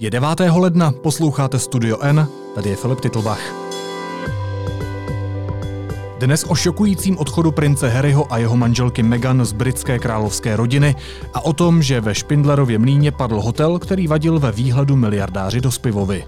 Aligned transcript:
Je 0.00 0.10
9. 0.10 0.28
ledna, 0.54 0.92
posloucháte 1.02 1.58
Studio 1.58 1.98
N, 2.00 2.28
tady 2.54 2.70
je 2.70 2.76
Filip 2.76 3.00
Titlbach. 3.00 3.40
Dnes 6.18 6.44
o 6.48 6.54
šokujícím 6.54 7.18
odchodu 7.18 7.52
prince 7.52 7.88
Harryho 7.88 8.32
a 8.32 8.38
jeho 8.38 8.56
manželky 8.56 9.02
Meghan 9.02 9.44
z 9.44 9.52
britské 9.52 9.98
královské 9.98 10.56
rodiny 10.56 10.96
a 11.34 11.44
o 11.44 11.52
tom, 11.52 11.82
že 11.82 12.00
ve 12.00 12.14
Špindlerově 12.14 12.78
mlíně 12.78 13.12
padl 13.12 13.40
hotel, 13.40 13.78
který 13.78 14.06
vadil 14.06 14.38
ve 14.38 14.52
výhledu 14.52 14.96
miliardáři 14.96 15.60
do 15.60 15.70
Spivovy. 15.70 16.24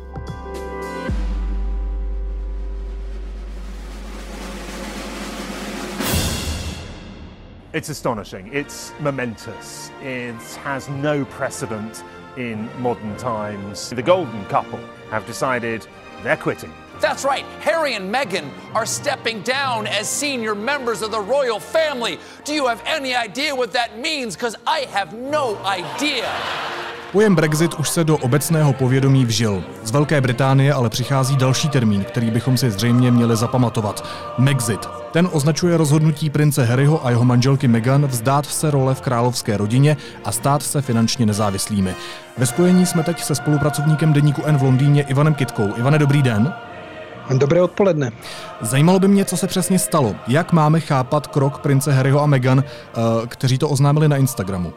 It's 7.72 7.90
astonishing. 7.90 8.48
It's 8.52 8.92
momentous. 9.00 9.92
It 10.02 10.58
has 10.64 10.88
no 10.88 11.24
precedent 11.38 12.04
in 12.36 12.68
modern 12.80 13.16
times. 13.16 13.90
The 13.90 14.02
golden 14.02 14.44
couple 14.46 14.80
have 15.10 15.26
decided 15.26 15.86
they're 16.22 16.36
quitting. 16.36 16.72
That's 17.00 17.24
right, 17.24 17.44
Harry 17.60 17.94
and 17.94 18.14
Meghan 18.14 18.50
are 18.74 18.84
stepping 18.84 19.40
down 19.40 19.86
as 19.86 20.08
senior 20.08 20.54
members 20.54 21.00
of 21.00 21.10
the 21.10 21.20
royal 21.20 21.58
family. 21.58 22.18
Do 22.44 22.52
you 22.52 22.66
have 22.66 22.82
any 22.84 23.14
idea 23.14 23.56
what 23.56 23.72
that 23.72 23.98
means? 23.98 24.36
Because 24.36 24.54
I 24.66 24.80
have 24.80 25.14
no 25.14 25.56
idea. 25.64 26.30
Pojem 27.12 27.34
Brexit 27.34 27.74
už 27.74 27.88
se 27.88 28.04
do 28.04 28.16
obecného 28.16 28.72
povědomí 28.72 29.24
vžil. 29.24 29.64
Z 29.84 29.90
Velké 29.90 30.20
Británie 30.20 30.74
ale 30.74 30.90
přichází 30.90 31.36
další 31.36 31.68
termín, 31.68 32.04
který 32.04 32.30
bychom 32.30 32.56
si 32.56 32.70
zřejmě 32.70 33.10
měli 33.10 33.36
zapamatovat. 33.36 34.08
Megxit. 34.38 34.88
Ten 35.12 35.28
označuje 35.32 35.76
rozhodnutí 35.76 36.30
prince 36.30 36.64
Harryho 36.64 37.06
a 37.06 37.10
jeho 37.10 37.24
manželky 37.24 37.68
Meghan 37.68 38.06
vzdát 38.06 38.46
se 38.46 38.70
role 38.70 38.94
v 38.94 39.00
královské 39.00 39.56
rodině 39.56 39.96
a 40.24 40.32
stát 40.32 40.62
se 40.62 40.82
finančně 40.82 41.26
nezávislými. 41.26 41.94
Ve 42.38 42.46
spojení 42.46 42.86
jsme 42.86 43.02
teď 43.02 43.22
se 43.22 43.34
spolupracovníkem 43.34 44.12
deníku 44.12 44.42
N 44.44 44.58
v 44.58 44.62
Londýně 44.62 45.02
Ivanem 45.02 45.34
Kitkou. 45.34 45.76
Ivane, 45.76 45.98
dobrý 45.98 46.22
den. 46.22 46.52
Dobré 47.38 47.62
odpoledne. 47.62 48.12
Zajímalo 48.60 48.98
by 48.98 49.08
mě, 49.08 49.24
co 49.24 49.36
se 49.36 49.46
přesně 49.46 49.78
stalo. 49.78 50.14
Jak 50.28 50.52
máme 50.52 50.80
chápat 50.80 51.26
krok 51.26 51.58
prince 51.58 51.92
Harryho 51.92 52.22
a 52.22 52.26
Meghan, 52.26 52.64
eh, 52.64 53.26
kteří 53.26 53.58
to 53.58 53.68
oznámili 53.68 54.08
na 54.08 54.16
Instagramu? 54.16 54.72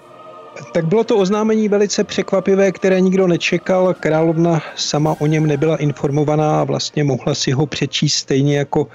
Tak 0.73 0.85
bylo 0.85 1.03
to 1.03 1.17
oznámení 1.17 1.69
velice 1.69 2.03
překvapivé, 2.03 2.71
které 2.71 3.01
nikdo 3.01 3.27
nečekal. 3.27 3.93
Královna 3.93 4.61
sama 4.75 5.15
o 5.19 5.25
něm 5.25 5.47
nebyla 5.47 5.77
informovaná 5.77 6.61
a 6.61 6.63
vlastně 6.63 7.03
mohla 7.03 7.35
si 7.35 7.51
ho 7.51 7.65
přečíst 7.65 8.13
stejně 8.13 8.57
jako 8.57 8.87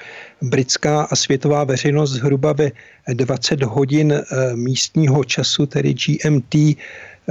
britská 0.43 1.03
a 1.03 1.17
světová 1.17 1.65
veřejnost 1.65 2.11
zhruba 2.11 2.53
ve 2.53 2.71
20 3.15 3.63
hodin 3.63 4.13
eh, 4.13 4.23
místního 4.57 5.25
času, 5.25 5.67
tedy 5.67 5.95
GMT, 5.95 6.55
eh, 6.55 6.75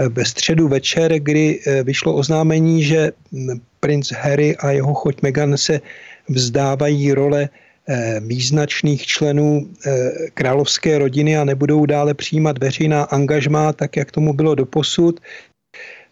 ve 0.10 0.26
středu 0.26 0.68
večer, 0.68 1.20
kdy 1.20 1.60
eh, 1.66 1.84
vyšlo 1.84 2.14
oznámení, 2.14 2.84
že 2.84 3.12
hm, 3.32 3.60
princ 3.80 4.12
Harry 4.12 4.58
a 4.58 4.72
jeho 4.72 4.94
choť 4.94 5.22
Meghan 5.22 5.58
se 5.58 5.82
vzdávají 6.30 7.14
role 7.14 7.50
význačných 8.20 9.06
členů 9.06 9.70
eh, 9.86 10.12
královské 10.34 10.98
rodiny 10.98 11.38
a 11.38 11.44
nebudou 11.44 11.86
dále 11.86 12.14
přijímat 12.14 12.58
veřejná 12.58 13.04
angažmá, 13.04 13.74
tak 13.74 13.98
jak 13.98 14.12
tomu 14.12 14.34
bylo 14.34 14.56
doposud. 14.56 15.20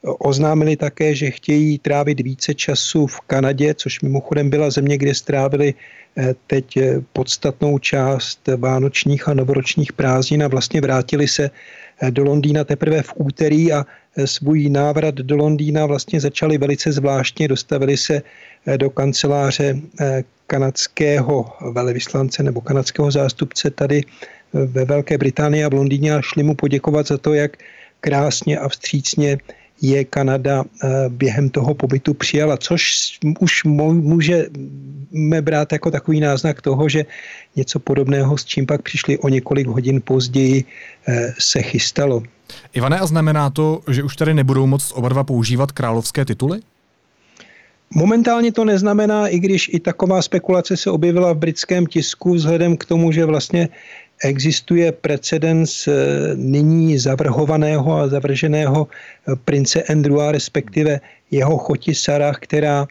Oznámili 0.01 0.75
také, 0.75 1.15
že 1.15 1.31
chtějí 1.31 1.79
trávit 1.79 2.19
více 2.19 2.53
času 2.53 3.07
v 3.07 3.19
Kanadě, 3.21 3.73
což 3.73 4.01
mimochodem 4.01 4.49
byla 4.49 4.69
země, 4.69 4.97
kde 4.97 5.15
strávili 5.15 5.73
eh, 6.17 6.35
teď 6.47 6.79
podstatnou 7.13 7.79
část 7.79 8.39
vánočních 8.57 9.27
a 9.27 9.33
novoročních 9.33 9.93
prázdnin 9.93 10.43
a 10.43 10.47
vlastně 10.47 10.81
vrátili 10.81 11.27
se 11.27 11.49
do 12.09 12.23
Londýna 12.23 12.63
teprve 12.63 13.01
v 13.01 13.13
úterý 13.15 13.73
a 13.73 13.85
svůj 14.25 14.69
návrat 14.69 15.15
do 15.15 15.37
Londýna 15.37 15.85
vlastně 15.85 16.21
začali 16.21 16.57
velice 16.57 16.91
zvláštně, 16.91 17.47
dostavili 17.47 17.97
se 17.97 18.21
do 18.77 18.89
kanceláře 18.89 19.77
kanadského 20.47 21.45
velvyslance 21.71 22.43
nebo 22.43 22.61
kanadského 22.61 23.11
zástupce 23.11 23.69
tady 23.69 24.03
ve 24.53 24.85
Velké 24.85 25.17
Británii 25.17 25.63
a 25.63 25.69
v 25.69 25.73
Londýně 25.73 26.15
a 26.15 26.21
šli 26.21 26.43
mu 26.43 26.55
poděkovat 26.55 27.07
za 27.07 27.17
to, 27.17 27.33
jak 27.33 27.57
krásně 28.01 28.59
a 28.59 28.69
vstřícně 28.69 29.37
je 29.81 30.05
Kanada 30.05 30.63
eh, 30.63 30.87
během 31.09 31.49
toho 31.49 31.73
pobytu 31.73 32.13
přijala, 32.13 32.57
což 32.57 32.95
už 33.39 33.63
můžeme 33.63 35.41
brát 35.41 35.71
jako 35.71 35.91
takový 35.91 36.19
náznak 36.19 36.61
toho, 36.61 36.89
že 36.89 37.05
něco 37.55 37.79
podobného, 37.79 38.37
s 38.37 38.45
čím 38.45 38.65
pak 38.65 38.81
přišli 38.81 39.17
o 39.17 39.29
několik 39.29 39.67
hodin 39.67 40.01
později, 40.01 40.63
eh, 41.07 41.33
se 41.39 41.61
chystalo. 41.61 42.23
Ivane, 42.73 42.99
a 42.99 43.05
znamená 43.05 43.49
to, 43.49 43.81
že 43.91 44.03
už 44.03 44.15
tady 44.15 44.33
nebudou 44.33 44.67
moct 44.67 44.91
oba 44.95 45.09
dva 45.09 45.23
používat 45.23 45.71
královské 45.71 46.25
tituly? 46.25 46.59
Momentálně 47.95 48.51
to 48.51 48.65
neznamená, 48.65 49.27
i 49.27 49.39
když 49.39 49.69
i 49.73 49.79
taková 49.79 50.21
spekulace 50.21 50.77
se 50.77 50.91
objevila 50.91 51.33
v 51.33 51.37
britském 51.37 51.85
tisku 51.85 52.33
vzhledem 52.33 52.77
k 52.77 52.85
tomu, 52.85 53.11
že 53.11 53.25
vlastně 53.25 53.69
existuje 54.23 54.91
precedens 54.91 55.87
eh, 55.87 55.93
nyní 56.35 56.97
zavrhovaného 56.97 57.99
a 57.99 58.07
zavrženého 58.07 58.87
eh, 58.87 59.35
prince 59.35 59.83
Andrewa, 59.83 60.31
respektive 60.31 60.99
jeho 61.31 61.57
choti 61.57 61.95
Sarah, 61.95 62.37
která 62.39 62.87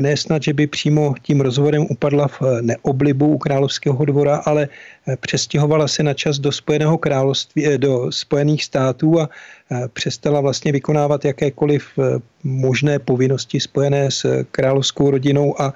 ne 0.00 0.16
snad, 0.16 0.42
že 0.42 0.52
by 0.52 0.66
přímo 0.66 1.14
tím 1.22 1.40
rozvodem 1.40 1.86
upadla 1.90 2.28
v 2.28 2.42
neoblibu 2.60 3.26
u 3.26 3.38
královského 3.38 4.04
dvora, 4.04 4.36
ale 4.36 4.68
eh, 4.68 5.16
přestěhovala 5.16 5.88
se 5.88 6.02
na 6.02 6.14
čas 6.14 6.38
do 6.38 6.52
Spojeného 6.52 6.98
království, 6.98 7.66
eh, 7.66 7.78
do 7.78 8.12
Spojených 8.12 8.64
států 8.64 9.20
a 9.20 9.28
eh, 9.70 9.88
přestala 9.92 10.40
vlastně 10.40 10.72
vykonávat 10.72 11.24
jakékoliv 11.24 11.98
možné 12.44 12.98
povinnosti 12.98 13.60
spojené 13.60 14.10
s 14.10 14.44
královskou 14.50 15.10
rodinou 15.10 15.60
a 15.60 15.74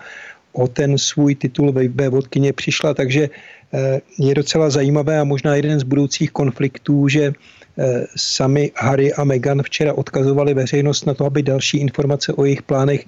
o 0.53 0.69
ten 0.69 0.99
svůj 0.99 1.35
titul 1.35 1.73
ve 1.73 2.09
vodkyně 2.09 2.53
přišla, 2.53 2.95
takže 2.95 3.31
je 4.19 4.35
docela 4.35 4.71
zajímavé 4.71 5.21
a 5.21 5.25
možná 5.25 5.55
jeden 5.55 5.81
z 5.81 5.83
budoucích 5.83 6.31
konfliktů, 6.31 7.09
že 7.09 7.33
Eh, 7.81 8.07
sami 8.17 8.73
Harry 8.77 9.13
a 9.13 9.25
Meghan 9.25 9.63
včera 9.63 9.95
odkazovali 9.95 10.55
veřejnost 10.55 11.07
na 11.07 11.15
to, 11.15 11.25
aby 11.25 11.43
další 11.43 11.79
informace 11.79 12.33
o 12.33 12.45
jejich 12.45 12.63
plánech 12.63 13.05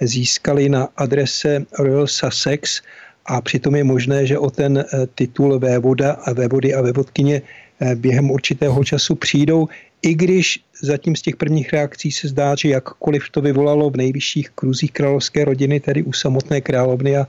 získali 0.00 0.68
na 0.68 0.88
adrese 0.96 1.64
Royal 1.78 2.06
Sussex 2.06 2.82
a 3.26 3.40
přitom 3.40 3.76
je 3.76 3.84
možné, 3.84 4.26
že 4.26 4.38
o 4.38 4.50
ten 4.50 4.78
eh, 4.78 5.06
titul 5.14 5.58
vévoda 5.58 6.12
a 6.12 6.32
vévody 6.32 6.74
a 6.74 6.82
vévodkyně 6.82 7.42
eh, 7.42 7.65
během 7.94 8.30
určitého 8.30 8.84
času 8.84 9.14
přijdou, 9.14 9.68
i 10.02 10.14
když 10.14 10.60
zatím 10.82 11.16
z 11.16 11.22
těch 11.22 11.36
prvních 11.36 11.72
reakcí 11.72 12.12
se 12.12 12.28
zdá, 12.28 12.54
že 12.54 12.68
jakkoliv 12.68 13.30
to 13.30 13.40
vyvolalo 13.40 13.90
v 13.90 13.96
nejvyšších 13.96 14.50
kruzích 14.50 14.92
královské 14.92 15.44
rodiny, 15.44 15.80
tedy 15.80 16.02
u 16.02 16.12
samotné 16.12 16.60
královny 16.60 17.16
a 17.16 17.26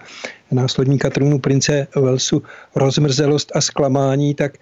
následníka 0.51 1.09
trůnu 1.09 1.39
prince 1.39 1.87
Walesu, 1.95 2.43
rozmrzelost 2.75 3.51
a 3.55 3.61
zklamání, 3.61 4.33
tak 4.33 4.57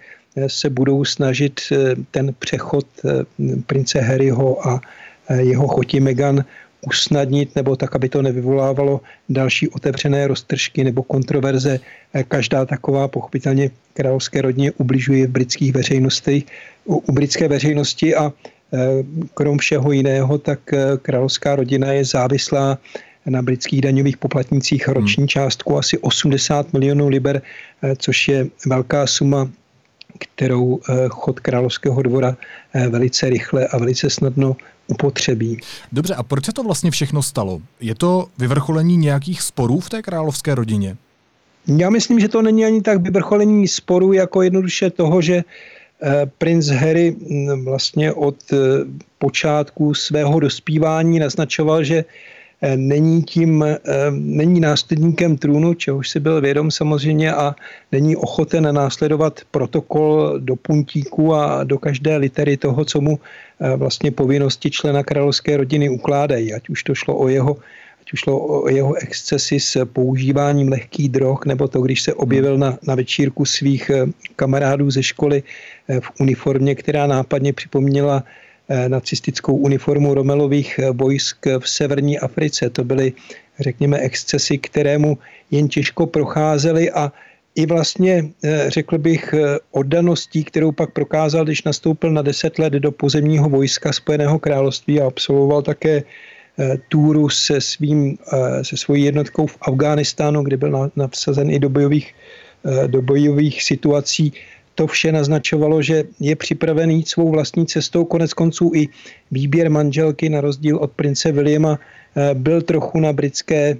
se 0.46 0.70
budou 0.70 1.04
snažit 1.04 1.60
eh, 1.72 1.94
ten 2.10 2.34
přechod 2.38 2.86
eh, 3.04 3.24
prince 3.66 4.00
Harryho 4.00 4.68
a 4.68 4.80
eh, 5.28 5.42
jeho 5.42 5.68
choti 5.68 6.00
Meghan 6.00 6.44
usnadnit, 6.86 7.56
nebo 7.56 7.76
tak, 7.76 7.94
aby 7.94 8.08
to 8.08 8.22
nevyvolávalo 8.22 9.00
další 9.28 9.68
otevřené 9.68 10.26
roztržky 10.26 10.84
nebo 10.84 11.02
kontroverze. 11.02 11.80
Každá 12.28 12.64
taková 12.64 13.08
pochopitelně 13.08 13.70
královské 13.94 14.42
rodině 14.42 14.72
ubližuje 14.72 15.26
v 15.26 15.30
britských 15.30 15.72
veřejnostech, 15.72 16.42
u, 16.84 17.12
britské 17.12 17.48
veřejnosti 17.48 18.14
a 18.14 18.32
krom 19.34 19.58
všeho 19.58 19.92
jiného, 19.92 20.38
tak 20.38 20.60
královská 21.02 21.56
rodina 21.56 21.92
je 21.92 22.04
závislá 22.04 22.78
na 23.26 23.42
britských 23.42 23.80
daňových 23.80 24.16
poplatnících 24.16 24.88
roční 24.88 25.22
hmm. 25.22 25.28
částku 25.28 25.78
asi 25.78 25.98
80 25.98 26.72
milionů 26.72 27.08
liber, 27.08 27.42
což 27.96 28.28
je 28.28 28.46
velká 28.66 29.06
suma 29.06 29.48
kterou 30.18 30.80
eh, 30.88 31.08
chod 31.08 31.40
Královského 31.40 32.02
dvora 32.02 32.36
eh, 32.74 32.88
velice 32.88 33.30
rychle 33.30 33.66
a 33.66 33.78
velice 33.78 34.10
snadno 34.10 34.56
upotřebí. 34.86 35.60
Dobře, 35.92 36.14
a 36.14 36.22
proč 36.22 36.44
se 36.44 36.52
to 36.52 36.62
vlastně 36.62 36.90
všechno 36.90 37.22
stalo? 37.22 37.60
Je 37.80 37.94
to 37.94 38.26
vyvrcholení 38.38 38.96
nějakých 38.96 39.42
sporů 39.42 39.80
v 39.80 39.90
té 39.90 40.02
královské 40.02 40.54
rodině? 40.54 40.96
Já 41.66 41.90
myslím, 41.90 42.20
že 42.20 42.28
to 42.28 42.42
není 42.42 42.64
ani 42.64 42.82
tak 42.82 43.00
vyvrcholení 43.00 43.68
sporů, 43.68 44.12
jako 44.12 44.42
jednoduše 44.42 44.90
toho, 44.90 45.22
že 45.22 45.44
eh, 46.02 46.26
princ 46.38 46.68
Harry 46.68 47.16
mm, 47.30 47.64
vlastně 47.64 48.12
od 48.12 48.36
počátku 49.18 49.94
svého 49.94 50.40
dospívání 50.40 51.18
naznačoval, 51.18 51.84
že 51.84 51.96
Eh, 51.96 52.04
není 52.76 53.22
tím, 53.22 53.64
eh, 53.64 53.78
není 54.10 54.60
následníkem 54.60 55.36
trůnu, 55.36 55.74
čehož 55.74 56.08
si 56.08 56.20
byl 56.20 56.40
vědom 56.40 56.70
samozřejmě 56.70 57.32
a 57.32 57.54
není 57.92 58.16
ochoten 58.16 58.74
následovat 58.74 59.40
protokol 59.50 60.38
do 60.38 60.56
puntíku 60.56 61.34
a 61.34 61.64
do 61.64 61.78
každé 61.78 62.16
litery 62.16 62.56
toho, 62.56 62.84
co 62.84 63.00
mu 63.00 63.18
eh, 63.60 63.76
vlastně 63.76 64.10
povinnosti 64.10 64.70
člena 64.70 65.02
královské 65.02 65.56
rodiny 65.56 65.88
ukládají, 65.88 66.54
ať 66.54 66.68
už 66.68 66.82
to 66.82 66.94
šlo 66.94 67.16
o 67.16 67.28
jeho 67.28 67.56
ať 68.00 68.12
už 68.12 68.20
šlo 68.20 68.62
o 68.62 68.68
jeho 68.68 68.94
excesy 68.94 69.60
s 69.60 69.84
používáním 69.84 70.68
lehkých 70.68 71.08
drog, 71.08 71.38
nebo 71.46 71.68
to, 71.68 71.80
když 71.80 72.02
se 72.02 72.14
objevil 72.14 72.58
na, 72.58 72.78
na 72.86 72.94
večírku 72.94 73.44
svých 73.44 73.90
kamarádů 74.36 74.90
ze 74.90 75.02
školy 75.02 75.42
v 76.00 76.08
uniformě, 76.20 76.74
která 76.74 77.06
nápadně 77.06 77.52
připomněla 77.52 78.22
nacistickou 78.88 79.56
uniformu 79.56 80.14
Romelových 80.14 80.80
vojsk 80.92 81.46
v 81.58 81.68
severní 81.68 82.18
Africe. 82.18 82.70
To 82.70 82.84
byly, 82.84 83.12
řekněme, 83.60 83.98
excesy, 83.98 84.58
kterému 84.58 85.18
jen 85.50 85.68
těžko 85.68 86.06
procházely 86.06 86.90
a 86.90 87.12
i 87.54 87.66
vlastně, 87.66 88.28
řekl 88.68 88.98
bych, 88.98 89.34
oddaností, 89.70 90.44
kterou 90.44 90.72
pak 90.72 90.92
prokázal, 90.92 91.44
když 91.44 91.64
nastoupil 91.64 92.10
na 92.10 92.22
deset 92.22 92.58
let 92.58 92.72
do 92.72 92.92
pozemního 92.92 93.48
vojska 93.48 93.92
Spojeného 93.92 94.38
království 94.38 95.00
a 95.00 95.06
absolvoval 95.06 95.62
také 95.62 96.02
túru 96.88 97.28
se, 97.28 97.60
svým, 97.60 98.18
se 98.62 98.76
svojí 98.76 99.04
jednotkou 99.04 99.46
v 99.46 99.58
Afghánistánu, 99.60 100.42
kde 100.42 100.56
byl 100.56 100.90
navsazen 100.96 101.50
i 101.50 101.58
do 101.58 101.68
bojových, 101.68 102.14
do 102.86 103.02
bojových 103.02 103.62
situací, 103.62 104.32
to 104.76 104.86
vše 104.86 105.12
naznačovalo, 105.12 105.82
že 105.82 106.04
je 106.20 106.36
připraven 106.36 106.90
jít 106.90 107.08
svou 107.08 107.30
vlastní 107.30 107.66
cestou. 107.66 108.04
Konec 108.04 108.32
konců 108.32 108.70
i 108.74 108.88
výběr 109.30 109.70
manželky, 109.70 110.28
na 110.28 110.40
rozdíl 110.40 110.76
od 110.76 110.92
prince 110.92 111.32
Williama, 111.32 111.80
eh, 111.80 112.34
byl 112.34 112.62
trochu 112.62 113.00
na 113.00 113.12
britské, 113.12 113.76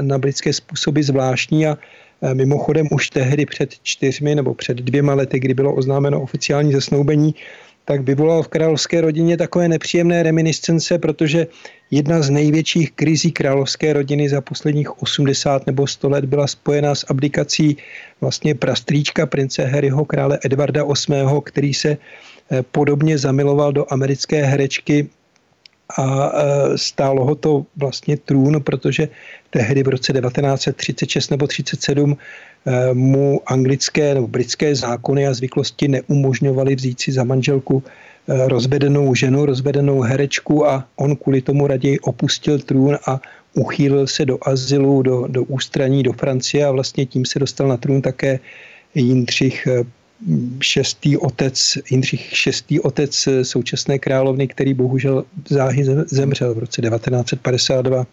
na 0.00 0.18
britské 0.18 0.52
způsoby 0.52 1.00
zvláštní 1.00 1.66
a 1.66 1.76
eh, 1.76 2.34
mimochodem 2.34 2.88
už 2.90 3.10
tehdy 3.10 3.46
před 3.46 3.70
čtyřmi 3.82 4.34
nebo 4.34 4.54
před 4.54 4.76
dvěma 4.80 5.14
lety, 5.14 5.38
kdy 5.40 5.54
bylo 5.54 5.74
oznámeno 5.74 6.20
oficiální 6.20 6.72
zasnoubení, 6.72 7.34
tak 7.84 8.00
vyvolal 8.00 8.42
v 8.42 8.48
královské 8.48 9.00
rodině 9.00 9.36
takové 9.36 9.68
nepříjemné 9.68 10.22
reminiscence, 10.22 10.98
protože 10.98 11.46
jedna 11.90 12.22
z 12.22 12.30
největších 12.30 12.92
krizí 12.92 13.32
královské 13.32 13.92
rodiny 13.92 14.28
za 14.28 14.40
posledních 14.40 15.02
80 15.02 15.66
nebo 15.66 15.86
100 15.86 16.08
let 16.08 16.24
byla 16.24 16.46
spojena 16.46 16.94
s 16.94 17.06
abdikací 17.10 17.76
vlastně 18.20 18.54
prastrýčka 18.54 19.26
prince 19.26 19.64
Harryho 19.64 20.04
krále 20.04 20.38
Edvarda 20.44 20.84
VIII., 20.84 21.40
který 21.44 21.74
se 21.74 21.96
eh, 22.50 22.62
podobně 22.62 23.18
zamiloval 23.18 23.72
do 23.72 23.92
americké 23.92 24.42
herečky 24.42 25.08
a 25.96 26.32
eh, 26.34 26.78
stálo 26.78 27.24
ho 27.24 27.34
to 27.34 27.66
vlastně 27.76 28.16
trůn, 28.16 28.62
protože 28.62 29.08
tehdy 29.50 29.82
v 29.82 29.88
roce 29.88 30.12
1936 30.12 31.30
nebo 31.30 31.46
37 31.46 32.16
Eh, 32.66 32.94
mu 32.94 33.40
anglické 33.46 34.14
nebo 34.14 34.28
britské 34.28 34.74
zákony 34.74 35.26
a 35.26 35.34
zvyklosti 35.34 35.88
neumožňovaly 35.88 36.74
vzít 36.74 37.00
si 37.00 37.12
za 37.12 37.24
manželku 37.24 37.82
eh, 37.84 38.48
rozvedenou 38.48 39.14
ženu, 39.14 39.46
rozvedenou 39.46 40.00
herečku 40.00 40.66
a 40.66 40.88
on 40.96 41.16
kvůli 41.16 41.42
tomu 41.42 41.66
raději 41.66 41.98
opustil 41.98 42.58
trůn 42.58 42.98
a 43.06 43.20
uchýlil 43.54 44.06
se 44.06 44.24
do 44.24 44.38
azylu, 44.42 45.02
do, 45.02 45.26
do 45.28 45.44
ústraní, 45.44 46.02
do 46.02 46.12
Francie 46.12 46.66
a 46.66 46.70
vlastně 46.70 47.06
tím 47.06 47.24
se 47.24 47.38
dostal 47.38 47.68
na 47.68 47.76
trůn 47.76 48.02
také 48.02 48.40
Jindřich 48.94 49.68
šestý 50.60 51.16
otec, 51.16 51.78
Jindřich 51.90 52.36
šestý 52.36 52.80
otec 52.80 53.28
současné 53.42 53.98
královny, 53.98 54.48
který 54.48 54.74
bohužel 54.74 55.24
záhy 55.48 55.84
zemřel 56.06 56.54
v 56.54 56.58
roce 56.58 56.82
1952. 56.82 58.06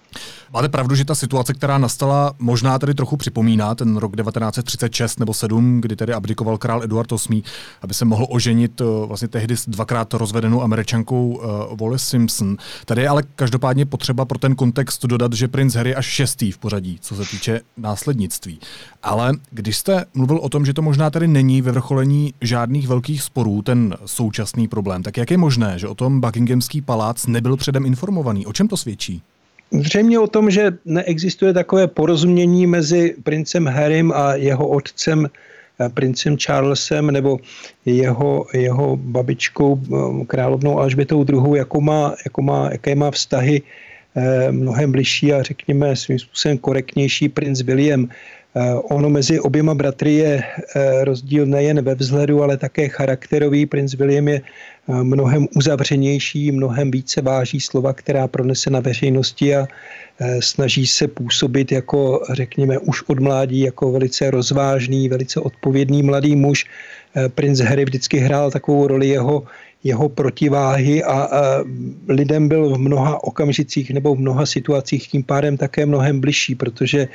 Máte 0.54 0.70
pravdu, 0.70 0.96
že 0.96 1.06
ta 1.06 1.16
situace, 1.16 1.54
která 1.54 1.78
nastala, 1.78 2.34
možná 2.40 2.80
tedy 2.80 2.94
trochu 2.94 3.18
připomíná 3.18 3.76
ten 3.76 3.98
rok 3.98 4.16
1936 4.16 5.20
nebo 5.20 5.34
7, 5.34 5.82
kdy 5.82 5.96
tedy 5.96 6.14
abdikoval 6.14 6.58
král 6.58 6.84
Eduard 6.84 7.12
VIII, 7.30 7.44
aby 7.82 7.94
se 7.94 8.06
mohl 8.06 8.28
oženit 8.30 8.82
eh, 8.82 8.86
vlastně 9.06 9.28
tehdy 9.28 9.58
s 9.58 9.70
dvakrát 9.70 10.14
rozvedenou 10.14 10.62
američankou 10.62 11.28
uh, 11.28 11.78
Wallace 11.80 12.06
Simpson. 12.06 12.58
Tady 12.86 13.02
je 13.02 13.10
ale 13.10 13.24
každopádně 13.36 13.86
potřeba 13.86 14.26
pro 14.26 14.40
ten 14.40 14.56
kontext 14.56 15.06
dodat, 15.06 15.34
že 15.34 15.48
princ 15.48 15.76
Harry 15.76 15.96
až 15.96 16.06
šestý 16.06 16.52
v 16.52 16.58
pořadí, 16.58 16.98
co 17.02 17.16
se 17.16 17.32
týče 17.32 17.62
následnictví. 17.78 18.60
Ale 19.04 19.34
když 19.52 19.78
jste 19.78 20.06
mluvil 20.14 20.38
o 20.38 20.50
tom, 20.50 20.66
že 20.66 20.74
to 20.74 20.82
možná 20.82 21.10
tedy 21.10 21.28
není 21.28 21.62
ve 21.62 21.72
vrcholení 21.72 22.34
žádných 22.42 22.88
velkých 22.88 23.22
sporů, 23.22 23.62
ten 23.62 23.96
současný 24.06 24.68
problém, 24.68 25.04
tak 25.04 25.18
jak 25.18 25.32
je 25.32 25.38
možné, 25.38 25.80
že 25.80 25.88
o 25.88 25.96
tom 25.96 26.22
Buckinghamský 26.22 26.82
palác 26.82 27.28
nebyl 27.28 27.58
předem 27.58 27.86
informovaný? 27.86 28.46
O 28.46 28.54
čem 28.54 28.68
to 28.68 28.78
svědčí? 28.78 29.22
Zřejmě 29.72 30.20
o 30.20 30.28
tom, 30.28 30.52
že 30.52 30.72
neexistuje 30.86 31.54
takové 31.54 31.88
porozumění 31.88 32.68
mezi 32.68 33.16
princem 33.24 33.68
Harrym 33.68 34.12
a 34.12 34.36
jeho 34.36 34.68
otcem 34.68 35.30
eh, 35.80 35.90
princem 35.90 36.38
Charlesem 36.38 37.12
nebo 37.12 37.40
jeho, 37.86 38.46
jeho 38.54 38.98
babičkou 38.98 39.80
eh, 39.82 40.26
královnou 40.26 40.80
Alžbětou 40.80 41.26
II, 41.30 41.58
jako 41.58 41.82
má, 41.82 42.16
jako 42.26 42.42
má, 42.42 42.70
jaké 42.72 42.96
má 42.96 43.12
vztahy 43.12 43.62
eh, 44.16 44.52
mnohem 44.52 44.92
bližší 44.92 45.34
a 45.34 45.44
řekněme 45.44 45.96
svým 45.96 46.20
způsobem 46.20 46.58
korektnější 46.58 47.30
princ 47.30 47.62
William. 47.62 48.10
Eh, 48.56 48.74
ono 48.92 49.10
mezi 49.10 49.40
oběma 49.40 49.74
bratry 49.76 50.14
je 50.14 50.44
eh, 50.76 51.06
rozdíl 51.06 51.46
nejen 51.46 51.82
ve 51.82 51.96
vzhledu, 51.96 52.44
ale 52.44 52.58
také 52.58 52.88
charakterový. 52.88 53.66
Prince 53.66 53.98
William 53.98 54.28
je 54.28 54.42
eh, 54.42 55.04
mnohem 55.04 55.48
uzavřenější, 55.56 56.52
mnohem 56.52 56.92
více 56.92 57.22
váží 57.22 57.60
slova, 57.60 57.94
která 57.94 58.28
pronese 58.28 58.70
na 58.70 58.80
veřejnosti 58.80 59.56
a 59.56 59.68
snaží 60.40 60.88
se 60.88 61.08
působit 61.08 61.72
jako, 61.72 62.22
řekněme, 62.34 62.78
už 62.78 63.04
od 63.08 63.20
mládí, 63.20 63.60
jako 63.60 63.92
velice 63.92 64.32
rozvážný, 64.32 65.10
velice 65.10 65.40
odpovědný 65.40 66.04
mladý 66.04 66.36
muž. 66.36 66.66
Prince 67.36 67.64
Harry 67.64 67.86
vždycky 67.86 68.18
hrál 68.18 68.52
takovou 68.52 68.88
roli 68.88 69.08
jeho 69.08 69.44
jeho 69.84 70.10
protiváhy 70.10 71.04
a, 71.04 71.12
a 71.12 71.64
lidem 72.08 72.48
byl 72.48 72.70
v 72.70 72.78
mnoha 72.78 73.24
okamžicích 73.24 73.92
nebo 73.92 74.16
v 74.16 74.20
mnoha 74.20 74.46
situacích 74.46 75.08
tím 75.08 75.24
pádem 75.24 75.58
také 75.58 75.86
mnohem 75.86 76.22
bližší, 76.22 76.56
protože 76.56 77.00
e, 77.02 77.10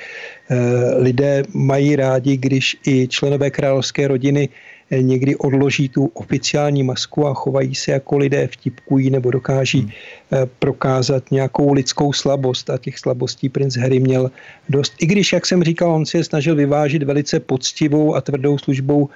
lidé 0.99 1.43
mají 1.55 1.97
rádi, 1.97 2.37
když 2.37 2.77
i 2.87 3.09
členové 3.09 3.51
královské 3.51 4.09
rodiny 4.09 4.49
e, 4.91 5.03
někdy 5.03 5.37
odloží 5.37 5.89
tu 5.89 6.11
oficiální 6.15 6.83
masku 6.83 7.27
a 7.27 7.35
chovají 7.35 7.75
se 7.75 7.93
jako 7.93 8.19
lidé, 8.19 8.49
vtipkují 8.51 9.11
nebo 9.11 9.31
dokáží 9.31 9.81
hmm. 9.81 9.91
e, 10.33 10.47
prokázat 10.59 11.31
nějakou 11.31 11.73
lidskou 11.73 12.12
slabost 12.12 12.71
a 12.71 12.79
těch 12.79 12.99
slabostí 12.99 13.49
princ 13.49 13.77
Harry 13.77 14.01
měl 14.01 14.31
dost. 14.69 14.95
I 15.01 15.07
když, 15.07 15.33
jak 15.33 15.47
jsem 15.47 15.62
říkal, 15.62 15.93
on 15.93 16.07
se 16.07 16.19
je 16.19 16.25
snažil 16.25 16.55
vyvážit 16.55 17.03
velice 17.03 17.41
poctivou 17.41 18.15
a 18.15 18.21
tvrdou 18.21 18.59
službou 18.59 19.09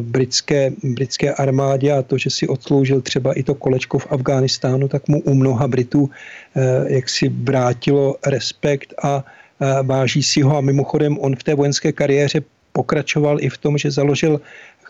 britské, 0.00 0.72
britské 0.82 1.34
armádě 1.34 1.92
a 1.92 2.02
to, 2.02 2.18
že 2.18 2.30
si 2.30 2.48
odsloužil 2.48 3.00
třeba 3.00 3.32
i 3.32 3.42
to 3.42 3.54
kolečko 3.54 3.98
v 3.98 4.06
Afghánistánu, 4.10 4.88
tak 4.88 5.08
mu 5.08 5.20
u 5.20 5.34
mnoha 5.34 5.68
Britů 5.68 6.10
eh, 6.10 6.94
jak 6.94 7.08
si 7.08 7.28
vrátilo 7.28 8.16
respekt 8.26 8.94
a 9.02 9.24
eh, 9.24 9.82
váží 9.82 10.22
si 10.22 10.42
ho. 10.42 10.56
A 10.56 10.60
mimochodem 10.60 11.18
on 11.18 11.36
v 11.36 11.42
té 11.42 11.54
vojenské 11.54 11.92
kariéře 11.92 12.40
pokračoval 12.72 13.38
i 13.40 13.48
v 13.48 13.58
tom, 13.58 13.78
že 13.78 13.90
založil 13.90 14.40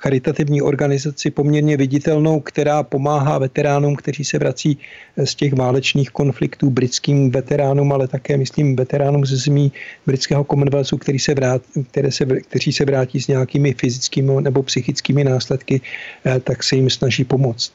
charitativní 0.04 0.62
organizaci 0.62 1.30
poměrně 1.30 1.76
viditelnou, 1.76 2.40
která 2.40 2.82
pomáhá 2.82 3.38
veteránům, 3.38 3.96
kteří 3.96 4.24
se 4.24 4.38
vrací 4.38 4.78
z 5.24 5.34
těch 5.34 5.54
válečných 5.54 6.10
konfliktů, 6.10 6.70
britským 6.70 7.30
veteránům, 7.30 7.92
ale 7.92 8.08
také, 8.08 8.36
myslím, 8.36 8.76
veteránům 8.76 9.26
ze 9.26 9.36
zemí 9.36 9.72
britského 10.06 10.44
Commonwealthu, 10.44 10.98
který 10.98 11.18
se 11.18 11.34
vrát, 11.34 11.62
které 11.90 12.12
se, 12.12 12.24
kteří 12.24 12.72
se 12.72 12.84
vrátí 12.84 13.20
s 13.20 13.28
nějakými 13.28 13.72
fyzickými 13.72 14.32
nebo 14.40 14.62
psychickými 14.62 15.24
následky, 15.24 15.80
eh, 16.26 16.40
tak 16.40 16.62
se 16.62 16.76
jim 16.76 16.90
snaží 16.90 17.24
pomoct. 17.24 17.72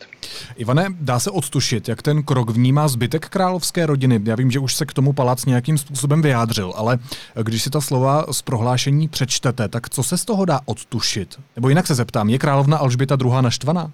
Ivane, 0.55 0.88
dá 1.01 1.19
se 1.19 1.31
odtušit, 1.31 1.89
jak 1.89 2.01
ten 2.01 2.24
krok 2.24 2.50
vnímá 2.50 2.88
zbytek 2.88 3.25
královské 3.25 3.86
rodiny? 3.86 4.21
Já 4.24 4.36
vím, 4.36 4.51
že 4.51 4.59
už 4.59 4.75
se 4.75 4.86
k 4.86 4.93
tomu 4.93 5.13
palác 5.13 5.45
nějakým 5.45 5.77
způsobem 5.77 6.21
vyjádřil, 6.21 6.74
ale 6.75 7.00
když 7.43 7.63
si 7.63 7.69
ta 7.69 7.81
slova 7.81 8.25
z 8.31 8.41
prohlášení 8.41 9.07
přečtete, 9.07 9.67
tak 9.67 9.89
co 9.89 10.03
se 10.03 10.17
z 10.17 10.25
toho 10.25 10.45
dá 10.45 10.59
odtušit? 10.65 11.39
Nebo 11.55 11.69
jinak 11.69 11.88
se 11.88 11.95
zeptám, 12.19 12.29
je 12.29 12.39
královna 12.39 12.77
Alžběta 12.77 13.15
druhá 13.15 13.41
naštvaná? 13.41 13.91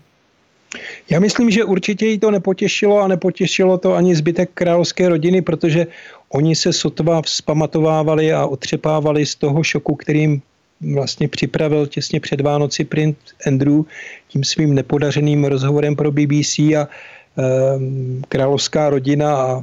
Já 1.10 1.20
myslím, 1.20 1.52
že 1.52 1.64
určitě 1.64 2.06
jí 2.06 2.20
to 2.20 2.32
nepotěšilo 2.32 3.00
a 3.00 3.08
nepotěšilo 3.08 3.78
to 3.78 3.94
ani 3.94 4.16
zbytek 4.16 4.50
královské 4.54 5.10
rodiny, 5.10 5.42
protože 5.42 5.88
oni 6.30 6.56
se 6.56 6.74
sotva 6.74 7.22
vzpamatovávali 7.22 8.34
a 8.34 8.46
otřepávali 8.46 9.26
z 9.26 9.36
toho 9.36 9.64
šoku, 9.64 9.96
kterým 9.96 10.42
vlastně 10.82 11.28
připravil 11.28 11.88
těsně 11.88 12.20
před 12.20 12.42
Vánoci 12.42 12.84
princ 12.84 13.16
Andrew 13.48 13.86
tím 14.28 14.44
svým 14.44 14.76
nepodařeným 14.76 15.46
rozhovorem 15.46 15.96
pro 15.96 16.12
BBC 16.12 16.60
a 16.76 16.88
královská 18.30 18.90
rodina 18.90 19.36
a 19.36 19.62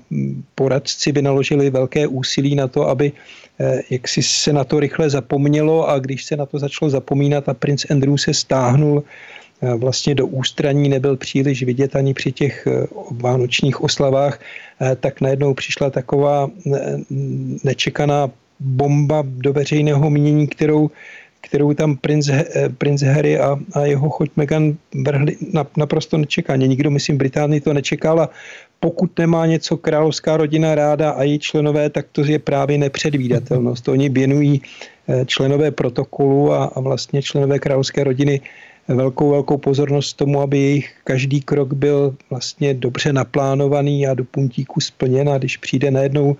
poradci 0.54 1.12
vynaložili 1.12 1.70
velké 1.70 2.06
úsilí 2.06 2.54
na 2.54 2.68
to, 2.68 2.88
aby 2.88 3.12
eh, 3.60 3.80
jak 3.90 4.08
si 4.08 4.22
se 4.22 4.52
na 4.52 4.64
to 4.64 4.80
rychle 4.80 5.10
zapomnělo 5.10 5.88
a 5.88 5.98
když 5.98 6.24
se 6.24 6.36
na 6.36 6.46
to 6.46 6.58
začalo 6.58 6.90
zapomínat 6.90 7.48
a 7.48 7.54
princ 7.54 7.84
Andrew 7.90 8.16
se 8.16 8.34
stáhnul 8.34 9.04
eh, 9.62 9.74
vlastně 9.74 10.14
do 10.14 10.26
ústraní, 10.26 10.88
nebyl 10.88 11.16
příliš 11.16 11.62
vidět 11.62 11.96
ani 11.96 12.14
při 12.14 12.32
těch 12.32 12.66
eh, 12.66 12.86
vánočních 13.10 13.80
oslavách, 13.80 14.40
tak 15.00 15.20
najednou 15.20 15.54
přišla 15.54 15.90
taková 15.90 16.50
nečekaná 17.64 18.30
bomba 18.60 19.22
do 19.26 19.52
veřejného 19.52 20.10
mínění, 20.10 20.46
kterou, 20.46 20.90
kterou 21.52 21.74
tam 21.76 22.00
princ, 22.00 22.32
princ 22.80 23.02
Harry 23.02 23.36
a, 23.36 23.60
a 23.76 23.84
jeho 23.84 24.08
choť 24.08 24.30
Meghan 24.40 24.72
vrhli 25.04 25.36
na, 25.52 25.68
naprosto 25.76 26.16
nečekaně. 26.16 26.64
Nikdo, 26.64 26.88
myslím, 26.90 27.20
Británii 27.20 27.60
to 27.60 27.76
nečekal 27.76 28.20
a 28.20 28.32
pokud 28.80 29.12
nemá 29.18 29.46
něco 29.46 29.76
královská 29.76 30.36
rodina 30.36 30.74
ráda 30.74 31.10
a 31.10 31.22
její 31.22 31.38
členové, 31.38 31.90
tak 31.92 32.06
to 32.12 32.24
je 32.24 32.38
právě 32.38 32.78
nepředvídatelnost. 32.78 33.88
Oni 33.88 34.08
věnují 34.08 34.62
eh, 34.64 35.24
členové 35.28 35.70
protokolu 35.70 36.52
a, 36.52 36.72
a 36.72 36.80
vlastně 36.80 37.22
členové 37.22 37.58
královské 37.58 38.04
rodiny 38.04 38.40
velkou, 38.88 39.30
velkou 39.30 39.58
pozornost 39.60 40.16
tomu, 40.16 40.40
aby 40.40 40.58
jejich 40.58 40.88
každý 41.04 41.40
krok 41.40 41.76
byl 41.76 42.16
vlastně 42.30 42.74
dobře 42.74 43.12
naplánovaný 43.12 44.06
a 44.08 44.14
do 44.14 44.24
puntíku 44.24 44.80
splněn 44.80 45.28
a 45.28 45.38
když 45.38 45.56
přijde 45.56 45.90
najednou 45.90 46.36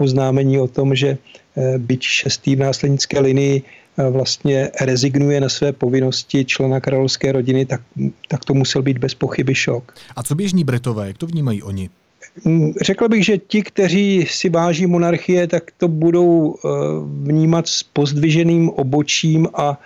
oznámení 0.00 0.58
o 0.58 0.68
tom, 0.68 0.94
že 0.96 1.20
eh, 1.20 1.78
byť 1.78 2.02
šestý 2.02 2.56
v 2.56 2.64
následnické 2.64 3.20
linii 3.20 3.62
eh, 3.62 3.83
vlastně 4.10 4.70
rezignuje 4.80 5.40
na 5.40 5.48
své 5.48 5.72
povinnosti 5.72 6.44
člena 6.44 6.80
královské 6.80 7.32
rodiny, 7.32 7.66
tak, 7.66 7.80
tak 8.28 8.44
to 8.44 8.54
musel 8.54 8.82
být 8.82 8.98
bez 8.98 9.14
pochyby 9.14 9.54
šok. 9.54 9.94
A 10.16 10.22
co 10.22 10.34
běžní 10.34 10.64
Britové, 10.64 11.06
jak 11.06 11.18
to 11.18 11.26
vnímají 11.26 11.62
oni? 11.62 11.88
Mm, 12.44 12.72
řekl 12.80 13.08
bych, 13.08 13.24
že 13.24 13.38
ti, 13.38 13.62
kteří 13.62 14.26
si 14.28 14.48
váží 14.48 14.86
monarchie, 14.86 15.46
tak 15.46 15.70
to 15.78 15.88
budou 15.88 16.54
eh, 16.54 16.68
vnímat 17.22 17.68
s 17.68 17.82
pozdviženým 17.82 18.70
obočím 18.70 19.48
a 19.54 19.78